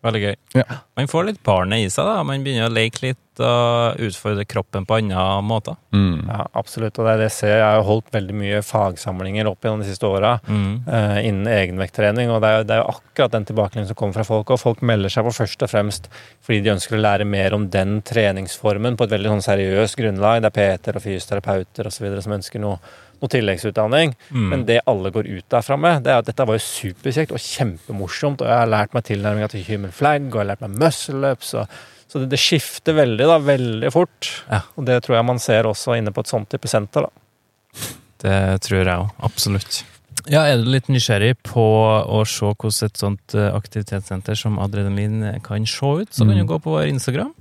[0.06, 0.36] veldig gøy.
[0.58, 0.82] Ja.
[0.98, 2.22] Man får litt barnet i seg, da.
[2.26, 5.76] Man begynner å leke litt og utfordre kroppen på andre måter.
[5.96, 6.28] Mm.
[6.30, 6.98] Ja, absolutt.
[7.00, 7.54] Og det er det jeg ser.
[7.58, 10.84] Jeg har holdt veldig mye fagsamlinger opp gjennom de siste åra Mm.
[10.88, 14.28] uh, innen egenvekttrening, og det er, det er jo akkurat den tilbakemeldingen som kommer fra
[14.28, 14.50] folk.
[14.52, 16.10] Og folk melder seg på først og fremst
[16.46, 20.44] fordi de ønsker å lære mer om den treningsformen på et veldig sånn seriøst grunnlag.
[20.44, 22.06] Det er PT-er og fysioterapeuter osv.
[22.22, 22.78] som ønsker noe,
[23.22, 24.14] noe tilleggsutdanning.
[24.30, 24.48] Mm.
[24.52, 27.42] Men det alle går ut derfra med, det er at dette var jo superkjekt og
[27.42, 28.44] kjempemorsomt.
[28.44, 31.32] Og jeg har lært meg tilnærminga til human flag, og jeg har lært meg muscle
[31.36, 31.54] ups.
[31.58, 31.68] Og,
[32.08, 33.38] så det, det skifter veldig, da.
[33.42, 34.30] Veldig fort.
[34.52, 34.62] Ja.
[34.78, 37.90] Og det tror jeg man ser også inne på et sånt type senter, da.
[38.26, 39.10] Det tror jeg òg.
[39.28, 39.84] Absolutt.
[40.32, 45.20] Ja, Er du litt nysgjerrig på å se hvordan et sånt eh, aktivitetssenter som Adrenalin
[45.46, 46.48] kan se ut, så kan Mm.
[46.48, 47.34] du gå på vår Instagram.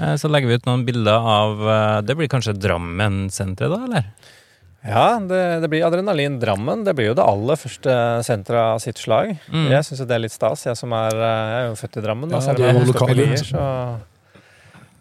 [0.00, 3.84] Eh, Så legger vi ut noen bilder av eh, Det blir kanskje Drammen-senteret, da?
[3.84, 4.04] eller?
[4.86, 6.84] Ja, det, det blir Adrenalin Drammen.
[6.86, 7.94] Det blir jo det aller første
[8.26, 9.34] senteret av sitt slag.
[9.50, 9.70] Mm.
[9.74, 12.04] Jeg syns det er litt stas, jeg som er eh, Jeg er jo født i
[12.04, 13.64] Drammen, da, Ja, selv du om er jeg jo lokal, Lier, så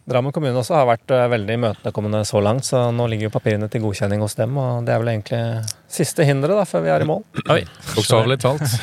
[0.05, 3.69] Drammen kommune også har vært eh, veldig imøtekommende så langt, så nå ligger jo papirene
[3.73, 5.41] til godkjenning hos dem, og det er vel egentlig
[5.89, 7.23] siste hinderet da, før vi er i mål.
[7.49, 7.63] Oi.
[7.95, 8.69] Bokstavelig talt.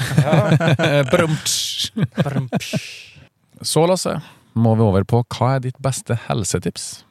[3.63, 4.17] Så, Lasse,
[4.59, 7.05] må vi over på hva er ditt beste helsetips?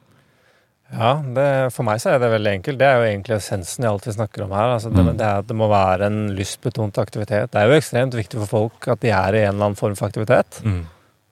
[0.92, 2.78] Ja, det, for meg så er det veldig enkelt.
[2.78, 4.74] Det er jo egentlig essensen i alt vi snakker om her.
[4.76, 5.16] Altså det, Mm.
[5.16, 7.50] det er at det må være en lystbetont aktivitet.
[7.50, 9.96] Det er jo ekstremt viktig for folk at de er i en eller annen form
[9.96, 10.60] for aktivitet.
[10.64, 10.82] Mm.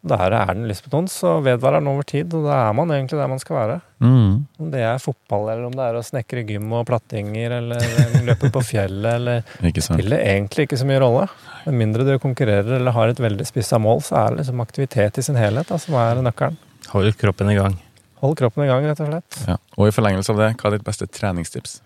[0.02, 3.28] Der er den lystbetont, så vedvarer den over tid, og da er man egentlig der
[3.28, 3.74] man skal være.
[4.00, 4.46] Mm.
[4.58, 7.84] Om det er fotball, eller om det er å snekre gym og plattinger, eller
[8.30, 10.00] løpe på fjellet, eller Ikke sant?
[10.00, 11.26] spiller egentlig ikke så mye rolle.
[11.66, 15.18] Med mindre du konkurrerer eller har et veldig spissa mål, så er det liksom aktivitet
[15.20, 16.56] i sin helhet da, som er nøkkelen.
[16.94, 17.76] Holder kroppen i gang.
[18.20, 19.38] Hold kroppen i gang, rett og slett.
[19.48, 19.56] Ja.
[19.78, 21.78] Og i forlengelse av det, hva er ditt beste treningstips?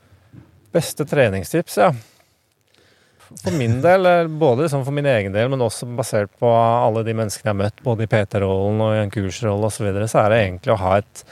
[0.74, 1.92] Beste treningstips, ja.
[3.42, 7.04] For min del, eh, både liksom for min egen del, men også basert på alle
[7.06, 10.10] de menneskene jeg har møtt, både i PT-rollen og i en kursrolle osv., så, videre,
[10.10, 11.24] så er det egentlig å ha et,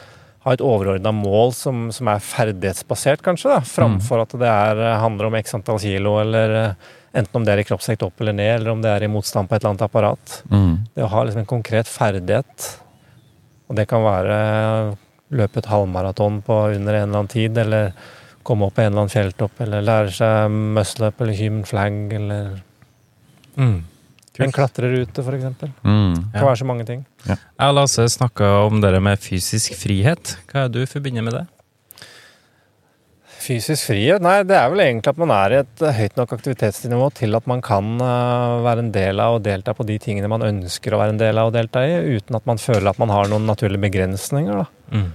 [0.46, 5.30] ha et overordna mål som, som er ferdighetsbasert, kanskje, da, framfor at det er, handler
[5.30, 8.54] om x antall kilo, eller eh, enten om det er i kroppsvekt opp eller ned,
[8.60, 10.38] eller om det er i motstand på et eller annet apparat.
[10.50, 10.72] Mm.
[10.94, 12.70] Det å ha liksom en konkret ferdighet,
[13.72, 14.34] og det kan være
[15.32, 17.94] løpe et halvmaraton på under en eller annen tid, eller
[18.44, 21.96] komme opp på en eller annen fjelltopp, eller lære seg muscle up eller human flag,
[22.18, 22.60] eller
[23.56, 25.72] en klatrerute, for eksempel.
[25.80, 27.06] Det kan kan være så mange ting.
[27.24, 30.36] Jeg og Lasse snakka om det med fysisk frihet.
[30.52, 31.46] Hva er det du forbinder med det?
[33.42, 34.22] Fysisk frihet?
[34.22, 37.34] Nei, det er vel egentlig at man er i et eh, høyt nok aktivitetsnivå til
[37.34, 40.94] at man kan eh, være en del av og delta på de tingene man ønsker
[40.94, 43.30] å være en del av og delta i, uten at man føler at man har
[43.32, 44.62] noen naturlige begrensninger.
[44.62, 44.94] da.
[44.94, 45.08] Mm.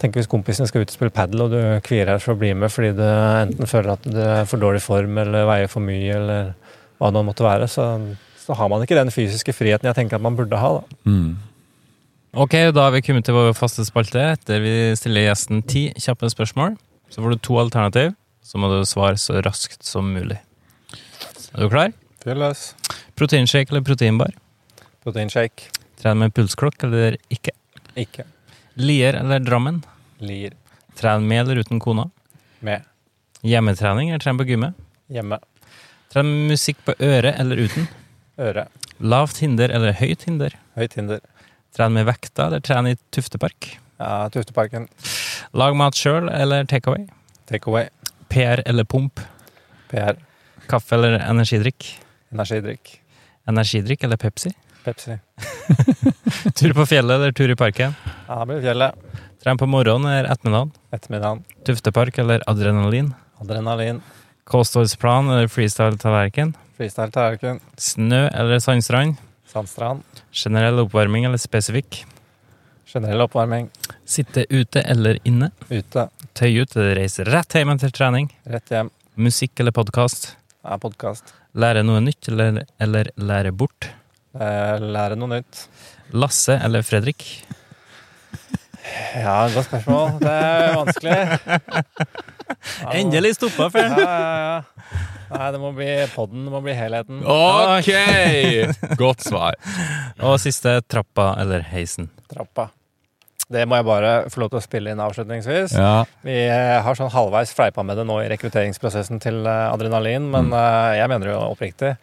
[0.00, 2.52] Tenk hvis kompisene skal ut og spille padel, og du kvier deg for å bli
[2.56, 6.16] med fordi du enten føler at du er for dårlig form eller veier for mye,
[6.16, 6.52] eller
[7.00, 7.86] hva det måtte være, så,
[8.40, 10.74] så har man ikke den fysiske friheten jeg tenker at man burde ha.
[10.80, 11.00] da.
[11.08, 11.30] Mm.
[12.44, 16.28] Ok, da har vi kommet til vår faste spalte, etter vi stiller gjesten ti kjappe
[16.30, 16.76] spørsmål.
[17.10, 20.38] Så får du to alternativ, så må du svare så raskt som mulig.
[21.54, 21.92] Er du klar?
[22.22, 22.70] Fyr løs.
[23.18, 24.34] Proteinshake eller proteinbar?
[25.04, 25.70] Proteinshake.
[26.00, 27.52] Tren med pulsklokk eller ikke?
[27.98, 28.24] Ikke.
[28.80, 29.82] Lier eller Drammen?
[30.22, 30.54] Lier.
[30.96, 32.06] Tren med eller uten kona?
[32.64, 32.86] Med.
[33.42, 34.78] Hjemmetrening eller tren på gymmet?
[35.10, 35.40] Hjemme.
[36.12, 37.88] Tren med musikk på øret eller uten?
[38.40, 38.66] Øre.
[39.00, 40.54] Lavt hinder eller høyt hinder?
[40.78, 41.20] Høyt hinder.
[41.76, 43.74] Tren med vekta eller tren i Tuftepark?
[44.00, 44.88] Ja, Tufteparken.
[45.56, 47.06] Lag mat sjøl eller takeaway?
[47.50, 47.88] Take away.
[48.30, 49.20] PR eller pump?
[49.90, 50.18] PR.
[50.70, 51.86] Kaffe eller energidrikk?
[52.32, 53.00] Energidrikk.
[53.50, 54.52] Energidrikk eller Pepsi?
[54.84, 55.18] Pepsi.
[56.58, 57.96] Tur på fjellet eller tur i parken?
[58.28, 58.94] Ja, det blir fjellet.
[59.42, 60.70] Tren på morgenen eller ettermiddagen?
[60.94, 61.42] Ettermiddagen.
[61.66, 63.10] Tuftepark eller adrenalin?
[63.40, 64.00] Adrenalin.
[64.50, 66.54] Kostholdsplan eller freestyle-tallerken?
[66.78, 67.60] Freestyle tallerken.
[67.76, 69.18] Snø eller sandstrand?
[69.50, 70.04] Sandstrand.
[70.32, 72.04] Generell oppvarming eller spesifikk?
[72.90, 73.68] Generell oppvarming.
[74.04, 75.50] Sitte ute eller inne?
[75.70, 76.08] Ute.
[76.34, 78.26] Tøy ut reise rett hjem til trening?
[78.50, 78.90] Rett hjem.
[79.20, 80.32] Musikk eller podkast?
[80.64, 81.30] Ja, podkast.
[81.54, 83.92] Lære noe nytt eller, eller lære bort?
[84.34, 85.64] Lære noe nytt.
[86.18, 87.22] Lasse eller Fredrik?
[89.14, 90.16] Ja, godt spørsmål.
[90.24, 91.16] Det er vanskelig.
[92.80, 94.06] Ja, Endelig stoppa Ja, for ja,
[94.42, 94.96] ja.
[95.30, 95.86] Nei, det må bli
[96.16, 96.42] podden.
[96.48, 97.20] Det må bli helheten.
[97.22, 97.90] Ok!
[99.04, 99.54] Godt svar.
[100.26, 102.10] Og siste trappa eller heisen.
[102.32, 102.66] Trappa.
[103.50, 105.72] Det må jeg bare få lov til å spille inn avslutningsvis.
[105.74, 106.04] Ja.
[106.22, 110.52] Vi eh, har sånn halvveis fleipa med det nå i rekrutteringsprosessen til eh, adrenalin, men
[110.52, 110.58] mm.
[111.00, 111.96] jeg mener jo oppriktig.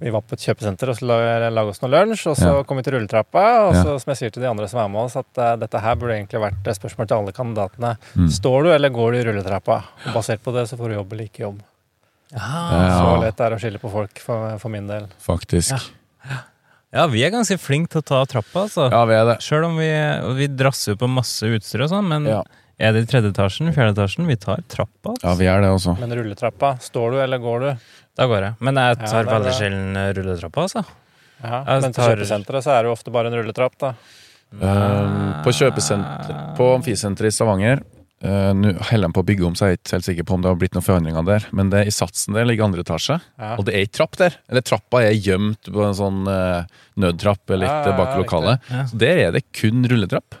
[0.00, 2.62] Vi var på et kjøpesenter og skulle lage oss noe lunsj, og så Ja.
[2.64, 3.42] kom vi til rulletrappa.
[3.68, 3.82] Og Ja.
[3.84, 5.94] så som jeg sier til de andre som er med oss, at uh, dette her
[6.00, 7.90] burde egentlig vært spørsmål til alle kandidatene.
[8.16, 8.30] Mm.
[8.32, 9.76] Står du, eller går du i rulletrappa?
[10.06, 11.60] Og basert på det så får du jobb eller ikke jobb.
[12.32, 15.06] Så Ja, lett er å skille på folk, for, for min del.
[15.20, 15.76] faktisk.
[15.76, 16.40] Ja,
[17.10, 18.88] vi er ganske flinke til å ta trappa, altså.
[18.90, 19.36] Ja, vi er det.
[19.46, 19.90] Sjøl om vi,
[20.40, 22.42] vi drasser på masse utstyr og sånn, men Ja.
[22.80, 25.12] er det i tredje etasjen, fjerde etasjen, vi tar trappa.
[25.14, 25.22] altså.
[25.28, 25.94] Ja, vi er det også.
[26.00, 27.70] Men rulletrappa, står du eller går du?
[28.16, 28.54] Da går jeg.
[28.60, 30.84] Men jeg Ja, tar det er veldig sjelden eh, rulletrappa, altså.
[31.42, 33.94] Ja, Jeg men på kjøpesenteret så er det jo ofte bare en rulletrapp, da.
[34.60, 37.82] Eh, på kjøpesenter På Amfisenteret i Stavanger
[38.24, 40.36] uh, Nå holder de på å bygge om, så jeg er ikke helt sikker på
[40.36, 41.46] om det har blitt noen forandringer der.
[41.56, 43.54] Men det i satsen der ligger andre etasje, Ja.
[43.56, 44.36] og det er ikke trapp der.
[44.50, 46.62] Eller trappa er gjemt på en sånn uh,
[47.00, 48.70] nødtrapp litt Ja, ja, bak lokalet.
[48.92, 50.38] Så der er det kun rulletrapp.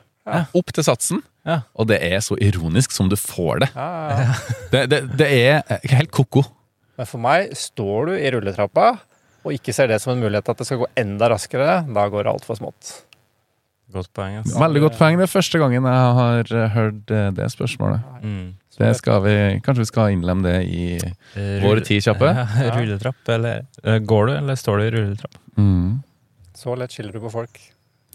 [0.54, 1.22] Opp til satsen.
[1.48, 1.62] Ja.
[1.74, 3.70] Og det er så ironisk som du får det.
[4.70, 6.44] Det, det, det er helt ko-ko.
[7.00, 8.90] Men for meg, står du i rulletrappa
[9.40, 12.26] og ikke ser det som en mulighet at det skal gå enda raskere, da går
[12.26, 12.90] det altfor smått.
[13.92, 14.58] Godt poeng, altså.
[14.62, 15.16] Veldig godt poeng.
[15.18, 18.04] Det er første gangen jeg har eh, hørt eh, det spørsmålet.
[18.22, 18.44] Mm.
[18.80, 19.34] Det skal vi,
[19.66, 20.84] kanskje vi skal innlemme det i
[21.64, 22.30] våre ti kjappe?
[22.64, 25.34] Ja, rulletrapp, eller eh, Går du, eller står du i rulletrapp?
[25.58, 25.98] Mm,
[26.56, 27.58] Så lett skiller du på folk.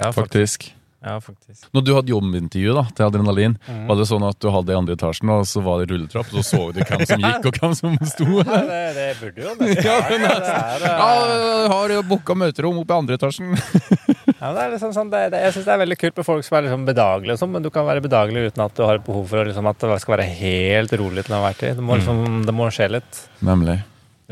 [0.02, 0.72] Ja, faktisk.
[1.06, 1.68] Ja, faktisk.
[1.76, 3.84] Når du hadde jobbintervju da, til Adrenalin, Mm.
[3.92, 6.32] var det sånn at du hadde det i andre etasjen, og så var det rulletrapp,
[6.34, 8.26] og så så du hvem som gikk, og hvem som sto?
[8.40, 10.18] Ja, det, det burde jo nesten Ja, det.
[10.24, 13.54] Det er, Ja, eh, har jo booka møterom oppe i andre etasjen.
[14.46, 16.46] ja, det er liksom sånn, det, det, jeg syns det er veldig kult med folk
[16.46, 19.26] som er liksom bedagelige, sånn, men du kan være bedagelig uten at du har behov
[19.34, 21.76] for liksom, at det skal være helt rolig til enhver tid.
[21.80, 23.26] Det må, liksom, det må skje litt.
[23.46, 23.80] Nemlig.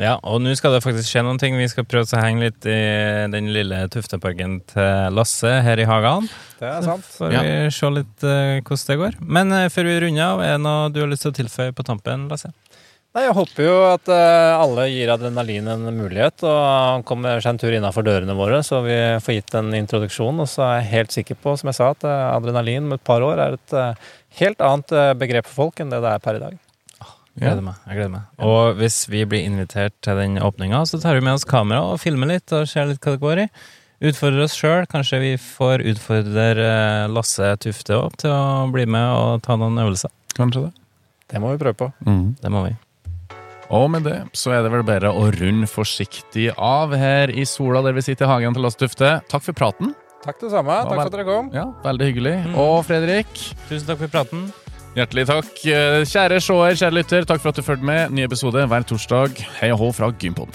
[0.00, 1.54] Ja, og nå skal det faktisk skje noen ting.
[1.54, 2.78] Vi skal prøve å henge litt i
[3.30, 6.26] den lille tufteparken til Lasse her i hagen.
[6.58, 7.06] Det er sant.
[7.14, 7.42] Får Ja.
[7.70, 9.18] se litt uh, hvordan det går.
[9.22, 11.76] Men uh, før vi runder av, er det noe du har lyst til å tilføye
[11.78, 12.50] på tampen, Lasse?
[13.14, 17.60] Nei, Jeg håper jo at eh, alle gir adrenalin en mulighet og kommer seg en
[17.62, 20.40] tur innafor dørene våre, så vi får gitt en introduksjon.
[20.42, 23.04] Og så er jeg helt sikker på, som jeg sa, at eh, adrenalin om et
[23.06, 24.08] par år er et eh,
[24.40, 26.56] helt annet begrep for folk enn det det er per i dag.
[27.34, 27.78] Jeg Gleder meg.
[27.86, 28.26] jeg gleder meg.
[28.46, 32.00] Og hvis vi blir invitert til den åpninga, så tar vi med oss kamera og
[32.02, 33.48] filmer litt og ser litt hva det går i.
[34.10, 34.88] Utfordrer oss sjøl.
[34.90, 36.46] Kanskje vi får utfordre
[37.14, 40.10] Lasse Tufte opp til å bli med og ta noen øvelser.
[40.34, 40.72] Kanskje det.
[41.30, 41.90] Det må vi prøve på.
[42.06, 42.34] Mm.
[42.42, 42.74] Det må vi.
[43.74, 47.80] Og med det så er det vel bare å runde forsiktig av her i sola
[47.84, 49.16] der vi sitter i hagen til Lasse Tufte.
[49.30, 49.94] Takk for praten.
[50.24, 50.76] Takk det samme.
[50.86, 51.48] Takk for at dere kom.
[51.52, 52.36] Ja, Veldig hyggelig.
[52.46, 52.54] Mm.
[52.62, 53.32] Og Fredrik,
[53.68, 54.46] Tusen takk for praten.
[54.94, 55.50] hjertelig takk.
[55.66, 58.14] Eh, Kjære seer, kjære lytter, takk for at du fulgte med.
[58.14, 59.42] Ny episode hver torsdag.
[59.58, 60.54] Hei og hå fra Gympodden.